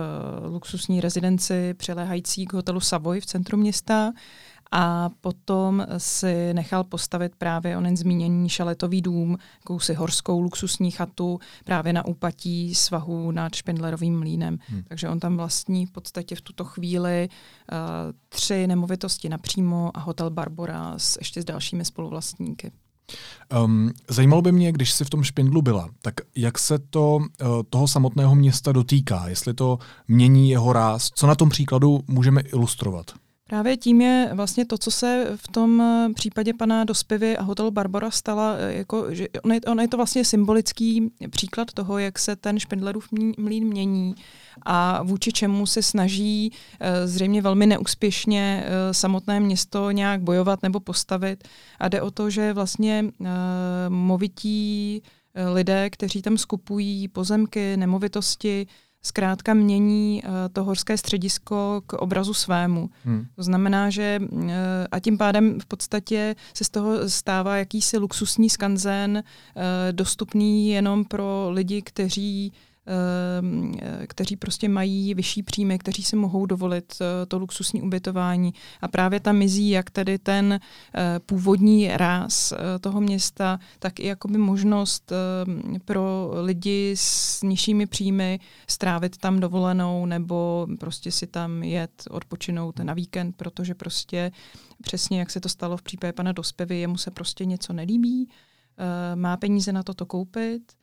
luxusní 0.46 1.00
rezidenci 1.00 1.74
přiléhající 1.74 2.46
k 2.46 2.52
hotelu 2.52 2.80
Savoy 2.80 3.20
v 3.20 3.26
centru 3.26 3.56
města 3.56 4.12
a 4.70 5.10
potom 5.20 5.86
si 5.98 6.54
nechal 6.54 6.84
postavit 6.84 7.36
právě 7.36 7.76
onen 7.76 7.96
zmíněný 7.96 8.48
šaletový 8.48 9.02
dům, 9.02 9.36
jakousi 9.60 9.94
horskou 9.94 10.40
luxusní 10.40 10.90
chatu 10.90 11.38
právě 11.64 11.92
na 11.92 12.06
úpatí 12.06 12.74
svahu 12.74 13.30
nad 13.30 13.54
Špendlerovým 13.54 14.18
mlínem. 14.18 14.58
Hmm. 14.66 14.82
Takže 14.88 15.08
on 15.08 15.20
tam 15.20 15.36
vlastní 15.36 15.86
v 15.86 15.90
podstatě 15.90 16.34
v 16.36 16.40
tuto 16.40 16.64
chvíli 16.64 17.28
uh, 17.28 17.78
tři 18.28 18.66
nemovitosti 18.66 19.28
napřímo 19.28 19.90
a 19.94 20.00
hotel 20.00 20.30
Barbora 20.30 20.94
s, 20.98 21.16
ještě 21.16 21.42
s 21.42 21.44
dalšími 21.44 21.84
spoluvlastníky. 21.84 22.72
Um, 23.64 23.90
zajímalo 24.08 24.42
by 24.42 24.52
mě, 24.52 24.72
když 24.72 24.92
jsi 24.92 25.04
v 25.04 25.10
tom 25.10 25.22
špindlu 25.22 25.62
byla, 25.62 25.88
tak 26.02 26.14
jak 26.36 26.58
se 26.58 26.78
to 26.78 27.16
uh, 27.16 27.26
toho 27.70 27.88
samotného 27.88 28.34
města 28.34 28.72
dotýká, 28.72 29.28
jestli 29.28 29.54
to 29.54 29.78
mění 30.08 30.50
jeho 30.50 30.72
ráz, 30.72 31.10
co 31.14 31.26
na 31.26 31.34
tom 31.34 31.48
příkladu 31.48 32.00
můžeme 32.06 32.40
ilustrovat? 32.40 33.21
Právě 33.52 33.76
tím 33.76 34.00
je 34.00 34.30
vlastně 34.34 34.64
to, 34.64 34.78
co 34.78 34.90
se 34.90 35.32
v 35.36 35.48
tom 35.48 35.80
eh, 35.80 36.08
případě 36.14 36.54
pana 36.54 36.84
Dospivy 36.84 37.36
a 37.36 37.42
hotel 37.42 37.70
Barbara 37.70 38.10
stala, 38.10 38.54
eh, 38.58 38.72
jako, 38.72 39.14
že 39.14 39.28
on 39.44 39.52
je, 39.52 39.60
on 39.60 39.80
je 39.80 39.88
to 39.88 39.96
vlastně 39.96 40.24
symbolický 40.24 41.10
příklad 41.30 41.72
toho, 41.72 41.98
jak 41.98 42.18
se 42.18 42.36
ten 42.36 42.58
Špindlerův 42.58 43.08
mlín 43.38 43.64
mění 43.64 44.14
a 44.66 45.02
vůči 45.02 45.32
čemu 45.32 45.66
se 45.66 45.82
snaží 45.82 46.52
eh, 46.80 47.06
zřejmě 47.06 47.42
velmi 47.42 47.66
neúspěšně 47.66 48.66
samotné 48.92 49.40
město 49.40 49.90
nějak 49.90 50.22
bojovat 50.22 50.62
nebo 50.62 50.80
postavit. 50.80 51.48
A 51.78 51.88
jde 51.88 52.02
o 52.02 52.10
to, 52.10 52.30
že 52.30 52.52
vlastně 52.52 53.04
movití 53.88 55.02
lidé, 55.52 55.90
kteří 55.90 56.22
tam 56.22 56.38
skupují 56.38 57.08
pozemky, 57.08 57.76
nemovitosti, 57.76 58.66
zkrátka 59.02 59.54
mění 59.54 60.22
uh, 60.24 60.30
to 60.52 60.64
horské 60.64 60.98
středisko 60.98 61.82
k 61.86 61.92
obrazu 61.92 62.34
svému. 62.34 62.90
Hmm. 63.04 63.26
To 63.36 63.42
znamená, 63.42 63.90
že 63.90 64.18
uh, 64.32 64.50
a 64.92 65.00
tím 65.00 65.18
pádem 65.18 65.60
v 65.60 65.66
podstatě 65.66 66.34
se 66.54 66.64
z 66.64 66.70
toho 66.70 67.08
stává 67.08 67.56
jakýsi 67.56 67.98
luxusní 67.98 68.50
skanzen, 68.50 69.22
uh, 69.56 69.62
dostupný 69.92 70.68
jenom 70.68 71.04
pro 71.04 71.50
lidi, 71.50 71.82
kteří 71.82 72.52
kteří 74.06 74.36
prostě 74.36 74.68
mají 74.68 75.14
vyšší 75.14 75.42
příjmy, 75.42 75.78
kteří 75.78 76.02
si 76.02 76.16
mohou 76.16 76.46
dovolit 76.46 76.94
eh, 77.00 77.26
to 77.26 77.38
luxusní 77.38 77.82
ubytování. 77.82 78.54
A 78.80 78.88
právě 78.88 79.20
tam 79.20 79.36
mizí 79.36 79.70
jak 79.70 79.90
tedy 79.90 80.18
ten 80.18 80.52
eh, 80.94 81.18
původní 81.26 81.88
ráz 81.88 82.52
eh, 82.52 82.78
toho 82.78 83.00
města, 83.00 83.58
tak 83.78 84.00
i 84.00 84.06
jakoby 84.06 84.38
možnost 84.38 85.12
ehm, 85.12 85.80
pro 85.84 86.30
lidi 86.40 86.92
s 86.96 87.42
nižšími 87.42 87.86
příjmy 87.86 88.40
strávit 88.68 89.16
tam 89.16 89.40
dovolenou 89.40 90.06
nebo 90.06 90.66
prostě 90.80 91.12
si 91.12 91.26
tam 91.26 91.62
jet 91.62 92.02
odpočinout 92.10 92.78
na 92.78 92.94
víkend, 92.94 93.36
protože 93.36 93.74
prostě 93.74 94.32
přesně 94.82 95.18
jak 95.18 95.30
se 95.30 95.40
to 95.40 95.48
stalo 95.48 95.76
v 95.76 95.82
případě 95.82 96.12
pana 96.12 96.32
Dospevy, 96.32 96.78
jemu 96.78 96.96
se 96.96 97.10
prostě 97.10 97.44
něco 97.44 97.72
nelíbí, 97.72 98.28
má 99.14 99.36
peníze 99.36 99.72
na 99.72 99.82
to 99.82 99.94
to 99.94 100.06
koupit, 100.06 100.62
Eh, 100.72 100.81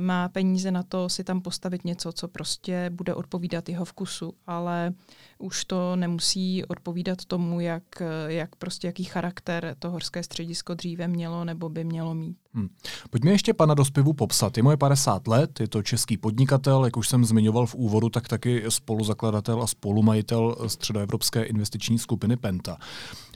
má 0.00 0.28
peníze 0.28 0.70
na 0.70 0.82
to 0.82 1.08
si 1.08 1.24
tam 1.24 1.40
postavit 1.40 1.84
něco, 1.84 2.12
co 2.12 2.28
prostě 2.28 2.90
bude 2.94 3.14
odpovídat 3.14 3.68
jeho 3.68 3.84
vkusu, 3.84 4.32
ale 4.46 4.92
už 5.38 5.64
to 5.64 5.96
nemusí 5.96 6.64
odpovídat 6.64 7.24
tomu, 7.24 7.60
jak, 7.60 7.82
jak 8.26 8.56
prostě 8.56 8.86
jaký 8.86 9.04
charakter 9.04 9.76
to 9.78 9.90
horské 9.90 10.22
středisko 10.22 10.74
dříve 10.74 11.08
mělo 11.08 11.44
nebo 11.44 11.68
by 11.68 11.84
mělo 11.84 12.14
mít. 12.14 12.36
Hmm. 12.52 12.68
Pojďme 13.10 13.30
ještě 13.30 13.54
pana 13.54 13.74
Dospivu 13.74 14.12
popsat. 14.12 14.56
Je 14.56 14.62
mu 14.62 14.70
je 14.70 14.76
50 14.76 15.26
let, 15.26 15.60
je 15.60 15.68
to 15.68 15.82
český 15.82 16.16
podnikatel, 16.16 16.84
jak 16.84 16.96
už 16.96 17.08
jsem 17.08 17.24
zmiňoval 17.24 17.66
v 17.66 17.74
úvodu, 17.74 18.08
tak 18.08 18.28
taky 18.28 18.64
spoluzakladatel 18.68 19.62
a 19.62 19.66
spolumajitel 19.66 20.56
středoevropské 20.66 21.42
investiční 21.42 21.98
skupiny 21.98 22.36
Penta. 22.36 22.76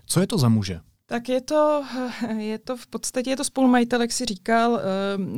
Co 0.07 0.21
je 0.21 0.27
to 0.27 0.39
za 0.39 0.49
muže? 0.49 0.81
Tak 1.11 1.29
je 1.29 1.41
to, 1.41 1.85
je 2.39 2.59
to 2.59 2.77
v 2.77 2.87
podstatě, 2.87 3.31
je 3.31 3.37
to 3.37 3.45
spolumajitel, 3.45 4.01
jak 4.01 4.13
si 4.13 4.25
říkal, 4.25 4.81
eh, 4.81 4.83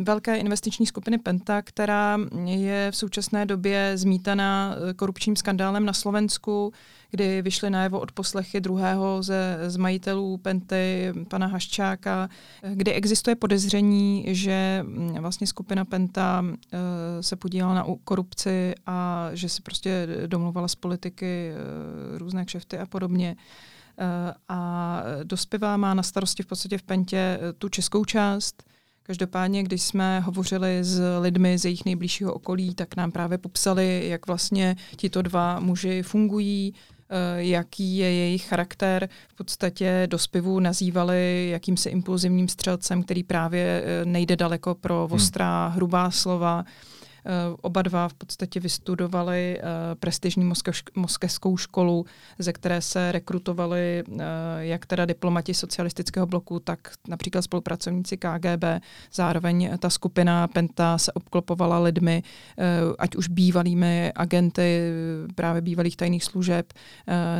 velké 0.02 0.36
investiční 0.36 0.86
skupiny 0.86 1.18
Penta, 1.18 1.62
která 1.62 2.18
je 2.44 2.90
v 2.90 2.96
současné 2.96 3.46
době 3.46 3.92
zmítaná 3.94 4.74
eh, 4.76 4.94
korupčním 4.94 5.36
skandálem 5.36 5.84
na 5.86 5.92
Slovensku, 5.92 6.72
kdy 7.10 7.42
vyšly 7.42 7.70
najevo 7.70 8.00
od 8.00 8.12
poslechy 8.12 8.60
druhého 8.60 9.22
ze, 9.22 9.58
z 9.66 9.76
majitelů 9.76 10.36
Penty, 10.36 11.12
pana 11.28 11.46
Haščáka, 11.46 12.28
kdy 12.74 12.92
existuje 12.92 13.36
podezření, 13.36 14.24
že 14.28 14.80
mm, 14.82 15.14
vlastně 15.20 15.46
skupina 15.46 15.84
Penta 15.84 16.44
eh, 16.44 16.78
se 17.22 17.36
podílela 17.36 17.74
na 17.74 17.86
korupci 18.04 18.74
a 18.86 19.28
že 19.32 19.48
si 19.48 19.62
prostě 19.62 20.08
domluvala 20.26 20.68
z 20.68 20.74
politiky 20.74 21.52
různé 22.18 22.44
kšefty 22.44 22.78
a 22.78 22.86
podobně. 22.86 23.36
Eh, 23.98 24.34
a 24.48 25.02
dospěvá 25.24 25.76
má 25.76 25.94
na 25.94 26.02
starosti 26.02 26.42
v 26.42 26.46
podstatě 26.46 26.78
v 26.78 26.82
Pentě 26.82 27.16
eh, 27.16 27.52
tu 27.52 27.68
českou 27.68 28.04
část. 28.04 28.62
Každopádně, 29.02 29.62
když 29.62 29.82
jsme 29.82 30.20
hovořili 30.20 30.78
s 30.84 31.20
lidmi 31.20 31.58
z 31.58 31.64
jejich 31.64 31.84
nejbližšího 31.84 32.34
okolí, 32.34 32.74
tak 32.74 32.96
nám 32.96 33.12
právě 33.12 33.38
popsali, 33.38 34.08
jak 34.08 34.26
vlastně 34.26 34.76
tito 34.96 35.22
dva 35.22 35.60
muži 35.60 36.02
fungují, 36.02 36.74
eh, 36.74 37.42
jaký 37.42 37.96
je 37.96 38.14
jejich 38.14 38.44
charakter. 38.44 39.08
V 39.28 39.34
podstatě 39.34 40.06
do 40.10 40.18
spivu 40.18 40.60
nazývali 40.60 41.48
jakýmsi 41.52 41.88
impulzivním 41.88 42.48
střelcem, 42.48 43.02
který 43.02 43.22
právě 43.22 43.84
nejde 44.04 44.36
daleko 44.36 44.74
pro 44.74 45.06
hmm. 45.06 45.16
ostrá, 45.16 45.68
hrubá 45.68 46.10
slova. 46.10 46.64
Eh, 47.24 47.56
oba 47.60 47.82
dva 47.82 48.08
v 48.08 48.14
podstatě 48.14 48.60
vystudovali 48.60 49.58
eh, 49.58 49.62
prestižní 49.94 50.52
moskevskou 50.94 51.56
školu, 51.56 52.06
ze 52.38 52.52
které 52.52 52.82
se 52.82 53.12
rekrutovali 53.12 54.02
eh, 54.08 54.22
jak 54.58 54.86
teda 54.86 55.04
diplomati 55.04 55.54
socialistického 55.54 56.26
bloku, 56.26 56.60
tak 56.60 56.78
například 57.08 57.42
spolupracovníci 57.42 58.16
KGB. 58.16 58.64
Zároveň 59.12 59.78
ta 59.78 59.90
skupina 59.90 60.48
Penta 60.48 60.98
se 60.98 61.12
obklopovala 61.12 61.78
lidmi, 61.78 62.22
ať 62.98 63.16
už 63.16 63.28
bývalými 63.28 64.12
agenty 64.14 64.90
právě 65.34 65.62
bývalých 65.62 65.96
tajných 65.96 66.24
služeb, 66.24 66.72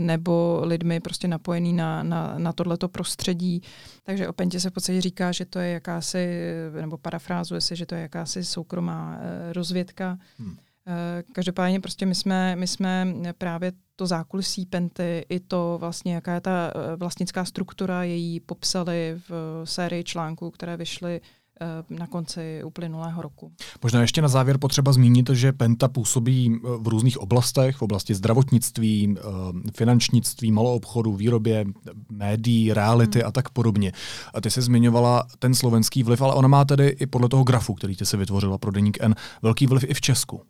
nebo 0.00 0.60
lidmi 0.64 1.00
prostě 1.00 1.28
napojený 1.28 1.72
na, 1.72 2.02
na, 2.02 2.34
na 2.38 2.52
tohleto 2.52 2.88
prostředí. 2.88 3.62
Takže 4.02 4.28
o 4.28 4.32
Pentě 4.32 4.60
se 4.60 4.70
v 4.70 4.72
podstatě 4.72 5.00
říká, 5.00 5.32
že 5.32 5.44
to 5.44 5.58
je 5.58 5.72
jakási, 5.72 6.40
nebo 6.80 6.98
parafrázuje 6.98 7.60
se, 7.60 7.76
že 7.76 7.86
to 7.86 7.94
je 7.94 8.00
jakási 8.00 8.44
soukromá 8.44 9.18
rozvědka 9.52 9.71
rozvědka. 9.72 10.18
Hmm. 10.38 10.56
Eh, 10.86 11.22
každopádně 11.32 11.80
prostě 11.80 12.06
my 12.06 12.14
jsme, 12.14 12.56
my 12.56 12.66
jsme 12.66 13.14
právě 13.38 13.72
to 13.96 14.06
zákulisí 14.06 14.66
Penty, 14.66 15.26
i 15.28 15.40
to 15.40 15.76
vlastně, 15.80 16.14
jaká 16.14 16.34
je 16.34 16.40
ta 16.40 16.72
eh, 16.74 16.96
vlastnická 16.96 17.44
struktura, 17.44 18.02
její 18.02 18.40
popsali 18.40 19.20
v 19.28 19.62
sérii 19.64 20.04
článků, 20.04 20.50
které 20.50 20.76
vyšly 20.76 21.20
Eh, 21.20 21.41
na 21.90 22.06
konci 22.06 22.64
uplynulého 22.64 23.22
roku. 23.22 23.52
Možná 23.82 24.00
ještě 24.00 24.22
na 24.22 24.28
závěr 24.28 24.58
potřeba 24.58 24.92
zmínit, 24.92 25.30
že 25.30 25.52
Penta 25.52 25.88
působí 25.88 26.52
eh, 26.54 26.68
v 26.78 26.88
různých 26.88 27.18
oblastech, 27.18 27.76
v 27.76 27.82
oblasti 27.82 28.14
zdravotnictví, 28.14 29.14
eh, 29.18 29.22
finančnictví, 29.74 30.52
maloobchodu, 30.52 31.12
výrobě, 31.12 31.64
médií, 32.10 32.72
reality 32.72 33.18
hmm. 33.18 33.28
a 33.28 33.32
tak 33.32 33.50
podobně. 33.50 33.92
A 34.34 34.40
ty 34.40 34.50
jsi 34.50 34.62
zmiňovala 34.62 35.26
ten 35.38 35.54
slovenský 35.54 36.02
vliv, 36.02 36.22
ale 36.22 36.34
ona 36.34 36.48
má 36.48 36.64
tedy 36.64 36.88
i 36.88 37.06
podle 37.06 37.28
toho 37.28 37.44
grafu, 37.44 37.74
který 37.74 37.96
ty 37.96 38.06
si 38.06 38.16
vytvořila 38.16 38.58
pro 38.58 38.70
Deník 38.70 38.98
N, 39.00 39.14
velký 39.42 39.66
vliv 39.66 39.84
i 39.88 39.94
v 39.94 40.00
Česku. 40.00 40.42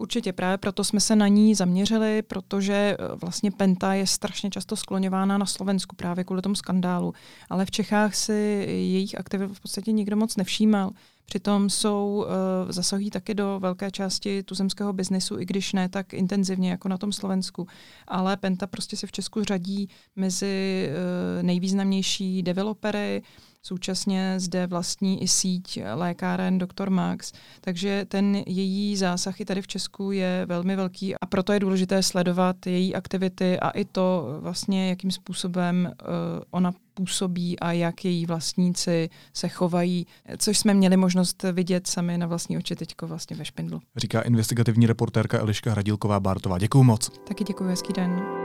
Určitě, 0.00 0.32
právě 0.32 0.58
proto 0.58 0.84
jsme 0.84 1.00
se 1.00 1.16
na 1.16 1.28
ní 1.28 1.54
zaměřili, 1.54 2.22
protože 2.22 2.74
eh, 2.74 2.96
vlastně 3.16 3.50
Penta 3.50 3.94
je 3.94 4.06
strašně 4.06 4.50
často 4.50 4.76
skloňována 4.76 5.38
na 5.38 5.46
Slovensku 5.46 5.96
právě 5.96 6.24
kvůli 6.24 6.42
tomu 6.42 6.54
skandálu, 6.54 7.14
ale 7.50 7.66
v 7.66 7.70
Čechách 7.70 8.14
si 8.14 8.32
jejich 8.66 9.18
aktivit 9.18 9.50
v 9.50 9.60
podstatě 9.60 9.92
nikdo 9.92 10.16
moc 10.16 10.36
nevšímal. 10.36 10.90
Přitom 11.26 11.70
jsou, 11.70 12.24
uh, 12.64 12.72
zasahují 12.72 13.10
taky 13.10 13.34
do 13.34 13.58
velké 13.60 13.90
části 13.90 14.42
tuzemského 14.42 14.92
biznesu, 14.92 15.40
i 15.40 15.44
když 15.44 15.72
ne 15.72 15.88
tak 15.88 16.14
intenzivně 16.14 16.70
jako 16.70 16.88
na 16.88 16.98
tom 16.98 17.12
Slovensku. 17.12 17.66
Ale 18.06 18.36
Penta 18.36 18.66
prostě 18.66 18.96
se 18.96 19.06
v 19.06 19.12
Česku 19.12 19.44
řadí 19.44 19.88
mezi 20.16 20.88
uh, 20.88 21.42
nejvýznamnější 21.42 22.42
developery, 22.42 23.22
Současně 23.62 24.34
zde 24.40 24.66
vlastní 24.66 25.22
i 25.22 25.28
síť 25.28 25.80
lékáren 25.94 26.58
Dr. 26.58 26.90
Max, 26.90 27.32
takže 27.60 28.04
ten 28.08 28.42
její 28.46 28.96
zásah 28.96 29.40
i 29.40 29.44
tady 29.44 29.62
v 29.62 29.66
Česku 29.66 30.12
je 30.12 30.46
velmi 30.46 30.76
velký 30.76 31.14
a 31.14 31.26
proto 31.26 31.52
je 31.52 31.60
důležité 31.60 32.02
sledovat 32.02 32.66
její 32.66 32.94
aktivity 32.94 33.60
a 33.60 33.70
i 33.70 33.84
to 33.84 34.38
vlastně, 34.40 34.88
jakým 34.88 35.10
způsobem 35.10 35.92
uh, 36.02 36.08
ona 36.50 36.72
působí 36.94 37.60
a 37.60 37.72
jak 37.72 38.04
její 38.04 38.26
vlastníci 38.26 39.10
se 39.34 39.48
chovají, 39.48 40.06
což 40.38 40.58
jsme 40.58 40.74
měli 40.74 40.96
možnost 40.96 41.44
vidět 41.52 41.86
sami 41.86 42.18
na 42.18 42.26
vlastní 42.26 42.58
oči 42.58 42.76
teďko 42.76 43.06
vlastně 43.06 43.36
ve 43.36 43.44
Špindlu. 43.44 43.80
Říká 43.96 44.20
investigativní 44.20 44.86
reportérka 44.86 45.38
Eliška 45.38 45.74
Hradilková-Bártová. 45.74 46.58
Děkuji 46.58 46.82
moc. 46.82 47.10
Taky 47.28 47.44
děkuji, 47.44 47.68
hezký 47.68 47.92
den. 47.92 48.37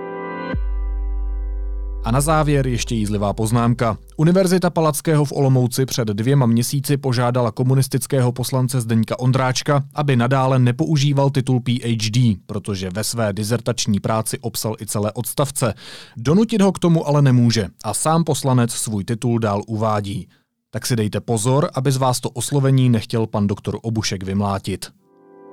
A 2.05 2.11
na 2.11 2.21
závěr 2.21 2.67
ještě 2.67 2.95
jízlivá 2.95 3.33
poznámka. 3.33 3.97
Univerzita 4.17 4.69
Palackého 4.69 5.25
v 5.25 5.31
Olomouci 5.31 5.85
před 5.85 6.07
dvěma 6.07 6.45
měsíci 6.45 6.97
požádala 6.97 7.51
komunistického 7.51 8.31
poslance 8.31 8.81
Zdeňka 8.81 9.19
Ondráčka, 9.19 9.83
aby 9.95 10.15
nadále 10.15 10.59
nepoužíval 10.59 11.29
titul 11.29 11.59
PhD, 11.59 12.37
protože 12.45 12.89
ve 12.89 13.03
své 13.03 13.33
dizertační 13.33 13.99
práci 13.99 14.39
obsal 14.39 14.75
i 14.81 14.85
celé 14.85 15.11
odstavce. 15.11 15.73
Donutit 16.17 16.61
ho 16.61 16.71
k 16.71 16.79
tomu 16.79 17.07
ale 17.07 17.21
nemůže 17.21 17.67
a 17.83 17.93
sám 17.93 18.23
poslanec 18.23 18.71
svůj 18.71 19.03
titul 19.03 19.39
dál 19.39 19.61
uvádí. 19.67 20.27
Tak 20.71 20.85
si 20.85 20.95
dejte 20.95 21.21
pozor, 21.21 21.69
aby 21.73 21.91
z 21.91 21.97
vás 21.97 22.19
to 22.19 22.29
oslovení 22.29 22.89
nechtěl 22.89 23.27
pan 23.27 23.47
doktor 23.47 23.79
Obušek 23.81 24.23
vymlátit. 24.23 24.85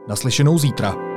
Naslyšenou 0.08 0.58
zítra. 0.58 1.09